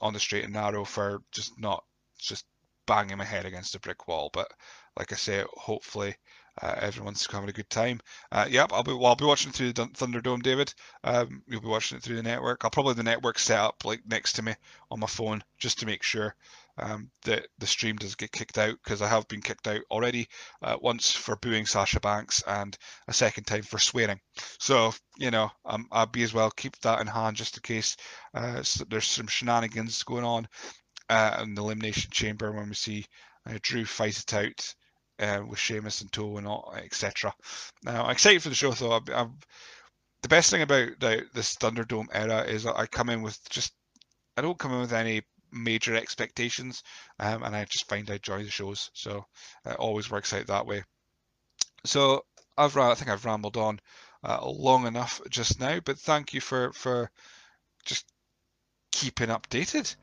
on 0.00 0.12
the 0.12 0.20
straight 0.20 0.44
and 0.44 0.52
narrow 0.52 0.84
for 0.84 1.22
just 1.32 1.58
not 1.58 1.84
just 2.18 2.44
banging 2.86 3.18
my 3.18 3.24
head 3.24 3.46
against 3.46 3.74
a 3.74 3.80
brick 3.80 4.06
wall. 4.08 4.30
But 4.32 4.50
like 4.98 5.12
I 5.12 5.16
say, 5.16 5.44
hopefully 5.54 6.14
uh, 6.60 6.74
everyone's 6.80 7.26
having 7.30 7.48
a 7.48 7.52
good 7.52 7.70
time. 7.70 8.00
Uh, 8.30 8.46
yep, 8.48 8.72
I'll 8.72 8.82
be 8.82 8.92
well, 8.92 9.06
I'll 9.06 9.16
be 9.16 9.24
watching 9.24 9.52
through 9.52 9.72
the 9.72 9.86
Thunderdome, 9.86 10.42
David. 10.42 10.72
Um, 11.02 11.42
you'll 11.48 11.60
be 11.60 11.68
watching 11.68 11.98
it 11.98 12.04
through 12.04 12.16
the 12.16 12.22
network. 12.22 12.64
I'll 12.64 12.70
probably 12.70 12.94
the 12.94 13.02
network 13.02 13.38
set 13.38 13.58
up 13.58 13.84
like 13.84 14.00
next 14.06 14.34
to 14.34 14.42
me 14.42 14.54
on 14.90 15.00
my 15.00 15.06
phone 15.06 15.42
just 15.58 15.80
to 15.80 15.86
make 15.86 16.02
sure 16.02 16.34
um, 16.78 17.10
that 17.24 17.46
the 17.58 17.66
stream 17.66 17.96
does 17.96 18.14
get 18.14 18.32
kicked 18.32 18.58
out 18.58 18.76
because 18.82 19.02
I 19.02 19.08
have 19.08 19.28
been 19.28 19.42
kicked 19.42 19.66
out 19.68 19.80
already 19.90 20.28
uh, 20.62 20.76
once 20.80 21.12
for 21.12 21.36
booing 21.36 21.66
Sasha 21.66 22.00
Banks 22.00 22.42
and 22.46 22.76
a 23.08 23.12
second 23.12 23.44
time 23.44 23.62
for 23.62 23.78
swearing. 23.78 24.20
So 24.58 24.92
you 25.16 25.30
know, 25.30 25.50
um, 25.64 25.86
I'll 25.92 26.06
be 26.06 26.22
as 26.22 26.34
well 26.34 26.50
keep 26.50 26.78
that 26.80 27.00
in 27.00 27.06
hand 27.06 27.36
just 27.36 27.56
in 27.56 27.62
case 27.62 27.96
uh, 28.34 28.62
so 28.62 28.84
there's 28.88 29.06
some 29.06 29.26
shenanigans 29.26 30.02
going 30.02 30.24
on 30.24 30.48
uh, 31.08 31.40
in 31.42 31.54
the 31.54 31.62
elimination 31.62 32.10
chamber 32.10 32.52
when 32.52 32.68
we 32.68 32.74
see 32.74 33.04
uh, 33.46 33.58
Drew 33.62 33.84
fight 33.84 34.18
it 34.18 34.34
out 34.34 34.74
uh, 35.18 35.42
with 35.46 35.58
Sheamus 35.58 36.00
and 36.00 36.12
Toe 36.12 36.38
and 36.38 36.46
all, 36.46 36.74
etc. 36.76 37.32
Now, 37.84 38.04
I'm 38.04 38.10
excited 38.10 38.42
for 38.42 38.48
the 38.48 38.54
show 38.54 38.72
though. 38.72 38.92
I'm, 38.92 39.04
I'm, 39.14 39.38
the 40.22 40.28
best 40.28 40.50
thing 40.50 40.62
about 40.62 40.88
the, 41.00 41.26
this 41.34 41.54
Thunderdome 41.56 42.08
era 42.12 42.42
is 42.42 42.66
I 42.66 42.86
come 42.86 43.10
in 43.10 43.22
with 43.22 43.38
just 43.50 43.74
I 44.36 44.42
don't 44.42 44.58
come 44.58 44.72
in 44.72 44.80
with 44.80 44.92
any 44.92 45.22
major 45.54 45.94
expectations, 45.94 46.82
um, 47.18 47.42
and 47.42 47.54
I 47.54 47.64
just 47.64 47.88
find 47.88 48.10
I 48.10 48.14
enjoy 48.14 48.42
the 48.44 48.50
shows. 48.50 48.90
So 48.94 49.24
it 49.64 49.76
always 49.76 50.10
works 50.10 50.32
out 50.32 50.46
that 50.48 50.66
way. 50.66 50.84
So 51.84 52.24
I've 52.56 52.76
I 52.76 52.94
think 52.94 53.10
I've 53.10 53.24
rambled 53.24 53.56
on 53.56 53.80
uh, 54.22 54.46
long 54.46 54.86
enough 54.86 55.20
just 55.30 55.60
now, 55.60 55.80
but 55.80 55.98
thank 55.98 56.34
you 56.34 56.40
for 56.40 56.72
for 56.72 57.10
just 57.84 58.06
keeping 58.92 59.28
updated. 59.28 59.94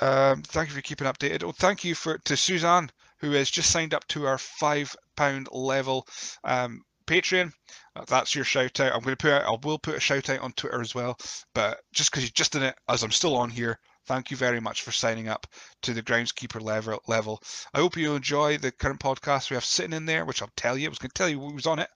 Um, 0.00 0.42
thank 0.42 0.68
you 0.68 0.74
for 0.74 0.82
keeping 0.82 1.06
updated. 1.06 1.44
Oh, 1.44 1.52
thank 1.52 1.84
you 1.84 1.94
for 1.94 2.18
to 2.18 2.36
Suzanne 2.36 2.90
who 3.18 3.32
has 3.32 3.50
just 3.50 3.70
signed 3.70 3.94
up 3.94 4.06
to 4.08 4.26
our 4.26 4.38
five 4.38 4.94
pound 5.16 5.48
level 5.52 6.06
um, 6.44 6.82
Patreon. 7.06 7.52
Uh, 7.96 8.04
that's 8.06 8.34
your 8.34 8.44
shout 8.44 8.78
out. 8.80 8.92
I'm 8.92 9.00
going 9.00 9.16
to 9.16 9.22
put 9.22 9.32
out, 9.32 9.44
I 9.44 9.66
will 9.66 9.78
put 9.78 9.96
a 9.96 10.00
shout 10.00 10.30
out 10.30 10.40
on 10.40 10.52
Twitter 10.52 10.80
as 10.80 10.94
well, 10.94 11.18
but 11.54 11.80
just 11.92 12.10
because 12.10 12.24
you 12.24 12.30
just 12.30 12.54
in 12.54 12.62
it, 12.62 12.76
as 12.88 13.02
I'm 13.02 13.10
still 13.10 13.36
on 13.36 13.50
here, 13.50 13.78
thank 14.08 14.30
you 14.30 14.38
very 14.38 14.58
much 14.58 14.82
for 14.82 14.90
signing 14.90 15.28
up 15.28 15.46
to 15.82 15.92
the 15.92 16.02
groundskeeper 16.02 16.62
level. 16.62 17.00
Level. 17.06 17.42
I 17.74 17.80
hope 17.80 17.96
you 17.96 18.14
enjoy 18.14 18.56
the 18.56 18.72
current 18.72 19.00
podcast 19.00 19.50
we 19.50 19.54
have 19.54 19.64
sitting 19.64 19.92
in 19.92 20.06
there, 20.06 20.24
which 20.24 20.40
I'll 20.40 20.50
tell 20.56 20.78
you. 20.78 20.86
I 20.86 20.88
was 20.88 20.98
going 20.98 21.10
to 21.10 21.14
tell 21.14 21.28
you 21.28 21.38
who 21.38 21.52
was 21.52 21.66
on 21.66 21.78
it, 21.78 21.90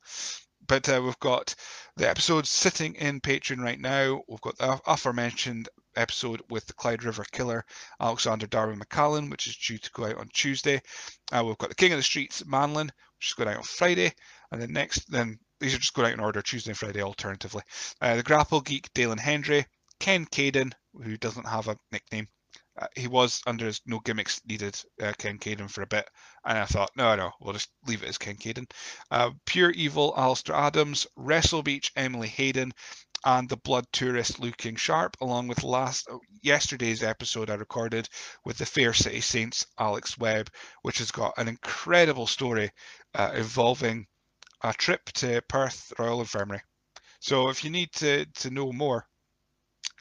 but 0.69 0.87
uh, 0.91 1.01
we've 1.03 1.19
got 1.21 1.55
the 1.97 2.09
episodes 2.09 2.51
sitting 2.51 2.95
in 2.97 3.23
Patreon 3.23 3.65
right 3.65 3.81
now. 3.81 4.23
We've 4.29 4.43
got 4.43 4.59
the 4.59 4.79
aforementioned 4.87 5.71
episode 5.97 6.43
with 6.51 6.67
the 6.67 6.75
Clyde 6.75 7.03
River 7.03 7.25
Killer, 7.33 7.65
Alexander 7.99 8.47
Darwin 8.47 8.79
McCallum, 8.79 9.31
which 9.31 9.47
is 9.47 9.57
due 9.57 9.79
to 9.79 9.91
go 9.93 10.05
out 10.05 10.19
on 10.19 10.29
Tuesday. 10.35 10.83
Uh, 11.33 11.43
we've 11.47 11.59
got 11.59 11.71
the 11.71 11.75
King 11.75 11.93
of 11.93 11.99
the 11.99 12.03
Streets, 12.03 12.43
Manlin, 12.43 12.91
which 13.17 13.29
is 13.29 13.35
going 13.35 13.49
out 13.49 13.57
on 13.57 13.63
Friday, 13.63 14.13
and 14.51 14.61
then 14.61 14.73
next, 14.73 15.11
then 15.11 15.39
these 15.61 15.75
are 15.75 15.79
just 15.79 15.95
going 15.95 16.09
out 16.09 16.15
in 16.15 16.21
order 16.21 16.43
Tuesday 16.43 16.73
and 16.73 16.79
Friday 16.79 17.01
alternatively. 17.01 17.63
Uh, 18.03 18.17
the 18.17 18.23
Grapple 18.23 18.61
Geek, 18.61 18.93
Dalen 18.93 19.19
Hendry, 19.19 19.65
Ken 19.99 20.27
Caden, 20.27 20.73
who 21.03 21.17
doesn't 21.17 21.47
have 21.47 21.69
a 21.69 21.77
nickname. 21.91 22.29
Uh, 22.79 22.87
he 22.97 23.07
was 23.07 23.43
under 23.47 23.67
his 23.67 23.81
no 23.87 23.99
gimmicks 23.99 24.41
needed 24.47 24.79
uh, 25.03 25.13
Ken 25.19 25.39
Caden 25.39 25.71
for 25.71 25.83
a 25.83 25.87
bit, 25.87 26.09
and 26.45 26.59
I 26.59 26.65
thought, 26.65 26.91
no, 26.97 27.15
no, 27.17 27.31
we'll 27.41 27.53
just 27.53 27.71
leave 27.87 28.03
it 28.03 28.09
as 28.09 28.19
Ken 28.19 28.37
Caden. 28.37 28.71
Uh, 29.11 29.31
Pure 29.47 29.71
Evil, 29.73 30.15
Alistair 30.17 30.57
Adams, 30.57 31.07
Wrestle 31.17 31.63
Beach, 31.63 31.93
Emily 31.97 32.29
Hayden, 32.29 32.73
and 33.25 33.49
the 33.49 33.57
blood 33.59 33.87
tourist 33.93 34.41
Luke 34.41 34.57
King 34.57 34.77
Sharp, 34.77 35.17
along 35.21 35.49
with 35.49 35.63
last 35.63 36.07
oh, 36.11 36.21
yesterday's 36.43 37.03
episode 37.03 37.51
I 37.51 37.55
recorded 37.55 38.09
with 38.45 38.59
the 38.59 38.67
Fair 38.67 38.93
City 38.93 39.21
Saints 39.21 39.67
Alex 39.79 40.19
Webb, 40.19 40.51
which 40.83 40.99
has 40.99 41.11
got 41.11 41.35
an 41.37 41.49
incredible 41.49 42.27
story 42.27 42.71
uh, 43.15 43.33
involving 43.35 44.07
a 44.63 44.73
trip 44.73 45.05
to 45.15 45.43
Perth 45.49 45.93
Royal 45.99 46.21
Infirmary. 46.21 46.63
So 47.21 47.49
if 47.49 47.63
you 47.65 47.71
need 47.71 47.93
to 47.95 48.27
to 48.27 48.51
know 48.51 48.73
more, 48.73 49.07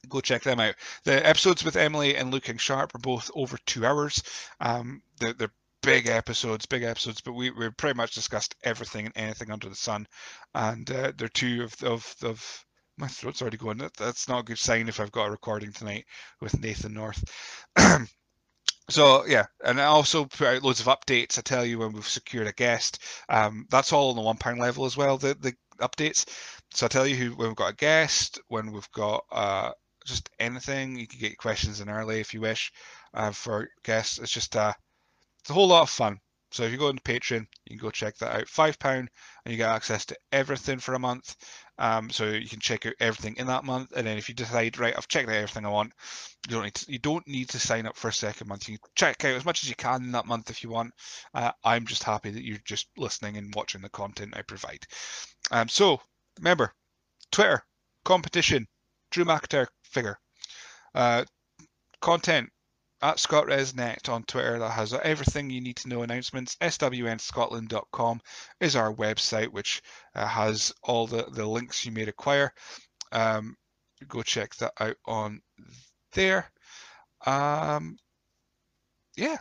go 0.10 0.22
check 0.22 0.44
them 0.44 0.60
out. 0.60 0.76
The 1.04 1.26
episodes 1.26 1.64
with 1.64 1.76
Emily 1.76 2.16
and 2.16 2.32
Luke 2.32 2.44
King 2.44 2.58
Sharp 2.58 2.96
are 2.96 3.00
both 3.00 3.32
over 3.36 3.58
two 3.66 3.86
hours. 3.86 4.22
Um, 4.60 5.02
they're, 5.20 5.34
they're 5.34 5.54
big 5.82 6.08
episodes, 6.08 6.66
big 6.66 6.84
episodes, 6.84 7.22
but 7.22 7.34
we 7.34 7.52
we 7.52 7.70
pretty 7.72 7.98
much 7.98 8.14
discussed 8.14 8.56
everything 8.64 9.06
and 9.06 9.18
anything 9.18 9.52
under 9.52 9.70
the 9.70 9.76
sun, 9.76 10.08
and 10.54 10.90
uh, 10.92 11.12
they're 11.18 11.28
two 11.28 11.64
of 11.64 11.84
of 11.84 12.16
of 12.24 12.66
my 12.98 13.08
throat's 13.08 13.42
already 13.42 13.58
going. 13.58 13.82
That's 13.98 14.28
not 14.28 14.42
a 14.42 14.44
good 14.44 14.60
sign 14.60 14.88
if 14.88 15.00
I've 15.00 15.12
got 15.12 15.28
a 15.28 15.32
recording 15.32 15.72
tonight 15.72 16.06
with 16.40 16.60
Nathan 16.60 16.94
North. 16.94 17.24
so 18.90 19.26
yeah, 19.26 19.46
and 19.64 19.82
I 19.82 19.86
also 19.86 20.26
put 20.26 20.48
out 20.48 20.64
loads 20.64 20.82
of 20.82 20.88
updates. 20.88 21.38
I 21.38 21.42
tell 21.42 21.66
you 21.66 21.80
when 21.80 21.94
we've 21.94 22.08
secured 22.08 22.48
a 22.48 22.54
guest. 22.54 23.00
Um, 23.30 23.66
that's 23.70 23.94
all 23.94 24.12
on 24.12 24.16
the 24.16 24.22
one 24.22 24.38
pound 24.38 24.60
level 24.60 24.86
as 24.86 24.98
well. 24.98 25.18
The 25.18 25.36
the 25.40 25.54
updates. 25.80 26.26
So 26.74 26.86
I 26.86 26.90
tell 26.90 27.08
you 27.08 27.16
who 27.16 27.36
when 27.36 27.48
we've 27.50 27.56
got 27.56 27.72
a 27.72 27.76
guest, 27.76 28.40
when 28.48 28.72
we've 28.72 28.92
got 28.92 29.26
uh, 29.32 29.72
just 30.06 30.30
anything. 30.40 30.98
You 30.98 31.08
can 31.08 31.20
get 31.20 31.38
questions 31.38 31.82
in 31.82 31.90
early 31.90 32.20
if 32.20 32.34
you 32.34 32.42
wish 32.42 32.72
uh, 33.14 33.32
for 33.32 33.70
guests. 33.84 34.20
It's 34.20 34.32
just 34.32 34.56
uh, 34.56 34.74
it's 35.40 35.50
a 35.50 35.54
whole 35.54 35.68
lot 35.68 35.84
of 35.84 35.90
fun. 35.90 36.20
So 36.52 36.64
if 36.64 36.72
you 36.72 36.78
go 36.78 36.90
into 36.90 37.02
Patreon, 37.04 37.48
you 37.66 37.78
can 37.78 37.88
go 37.88 37.92
check 37.92 38.18
that 38.18 38.36
out. 38.36 38.48
Five 38.50 38.78
pound, 38.78 39.10
and 39.46 39.52
you 39.52 39.58
get 39.58 39.70
access 39.70 40.06
to 40.08 40.18
everything 40.34 40.80
for 40.80 40.96
a 40.96 41.00
month. 41.00 41.36
Um, 41.78 42.10
so 42.10 42.26
you 42.26 42.48
can 42.48 42.60
check 42.60 42.86
out 42.86 42.94
everything 43.00 43.38
in 43.38 43.48
that 43.48 43.64
month, 43.64 43.94
and 43.96 44.06
then 44.06 44.18
if 44.18 44.28
you 44.28 44.36
decide, 44.36 44.78
right, 44.78 44.94
I've 44.96 45.08
checked 45.08 45.30
out 45.30 45.36
everything 45.36 45.66
I 45.66 45.70
want, 45.70 45.94
you 46.48 46.56
don't 46.56 46.66
need 46.66 46.74
to, 46.76 46.92
you 46.92 47.00
don't 47.00 47.28
need 47.28 47.50
to 47.50 47.60
sign 47.60 47.88
up 47.88 47.96
for 47.96 48.10
a 48.10 48.14
second 48.14 48.48
month. 48.48 48.68
You 48.68 48.78
can 48.78 48.92
check 48.96 49.24
out 49.24 49.36
as 49.36 49.46
much 49.46 49.64
as 49.64 49.70
you 49.70 49.76
can 49.76 50.04
in 50.04 50.12
that 50.12 50.28
month 50.28 50.50
if 50.50 50.62
you 50.62 50.70
want. 50.70 50.94
Uh, 51.34 51.52
I'm 51.64 51.86
just 51.86 52.04
happy 52.04 52.30
that 52.32 52.44
you're 52.44 52.60
just 52.66 52.88
listening 52.98 53.38
and 53.38 53.56
watching 53.56 53.82
the 53.82 53.90
content 53.90 54.36
I 54.36 54.42
provide. 54.42 54.86
Um, 55.52 55.70
so 55.70 56.02
remember, 56.38 56.74
Twitter 57.32 57.64
competition, 58.04 58.68
Drew 59.10 59.26
McIntyre 59.26 59.68
figure. 59.92 60.18
Uh, 60.96 61.26
content 62.02 62.50
at 63.02 63.18
ScottResNet 63.18 64.10
on 64.10 64.24
Twitter 64.24 64.60
that 64.60 64.72
has 64.72 64.94
everything 64.94 65.50
you 65.50 65.62
need 65.62 65.78
to 65.78 65.90
know 65.90 66.04
announcements. 66.04 66.56
SWNScotland.com 66.62 68.22
is 68.60 68.76
our 68.76 68.94
website, 68.94 69.48
which 69.48 69.82
uh, 70.16 70.28
has 70.28 70.74
all 70.84 71.08
the, 71.08 71.24
the 71.32 71.46
links 71.46 71.86
you 71.86 71.92
may 71.92 72.06
require. 72.06 72.54
Um, 73.12 73.56
go 74.08 74.22
check 74.22 74.56
that 74.56 74.74
out 74.80 74.98
on 75.06 75.42
there. 76.14 76.52
Um, 77.26 77.98
yeah, 79.18 79.38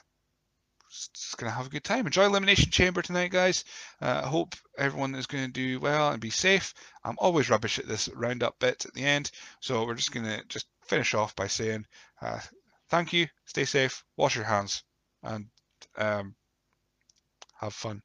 just 0.90 1.38
to 1.38 1.50
have 1.50 1.66
a 1.66 1.70
good 1.70 1.84
time. 1.84 2.06
Enjoy 2.06 2.24
Elimination 2.24 2.70
Chamber 2.70 3.02
tonight, 3.02 3.30
guys. 3.30 3.64
Uh, 4.00 4.22
I 4.24 4.28
hope 4.28 4.54
everyone 4.76 5.14
is 5.14 5.26
going 5.26 5.44
to 5.44 5.52
do 5.52 5.78
well 5.78 6.10
and 6.10 6.20
be 6.20 6.30
safe. 6.30 6.74
I'm 7.04 7.16
always 7.18 7.48
rubbish 7.48 7.78
at 7.78 7.86
this 7.86 8.08
roundup 8.08 8.58
bit 8.58 8.84
at 8.84 8.94
the 8.94 9.04
end, 9.04 9.30
so 9.60 9.84
we're 9.84 9.94
just 9.94 10.12
to 10.12 10.42
just 10.48 10.66
finish 10.86 11.14
off 11.14 11.36
by 11.36 11.46
saying 11.46 11.86
uh, 12.20 12.40
thank 12.88 13.12
you, 13.12 13.28
stay 13.46 13.64
safe, 13.64 14.04
wash 14.16 14.34
your 14.34 14.44
hands, 14.44 14.82
and 15.22 15.46
um, 15.96 16.34
have 17.60 17.74
fun. 17.74 18.02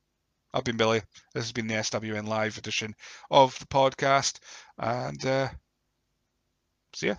I've 0.53 0.63
been 0.63 0.77
Billy. 0.77 1.01
This 1.33 1.43
has 1.45 1.51
been 1.51 1.67
the 1.67 1.75
SWN 1.75 2.27
Live 2.27 2.57
edition 2.57 2.95
of 3.31 3.57
the 3.59 3.65
podcast, 3.65 4.39
and 4.77 5.25
uh, 5.25 5.49
see 6.93 7.07
ya. 7.07 7.15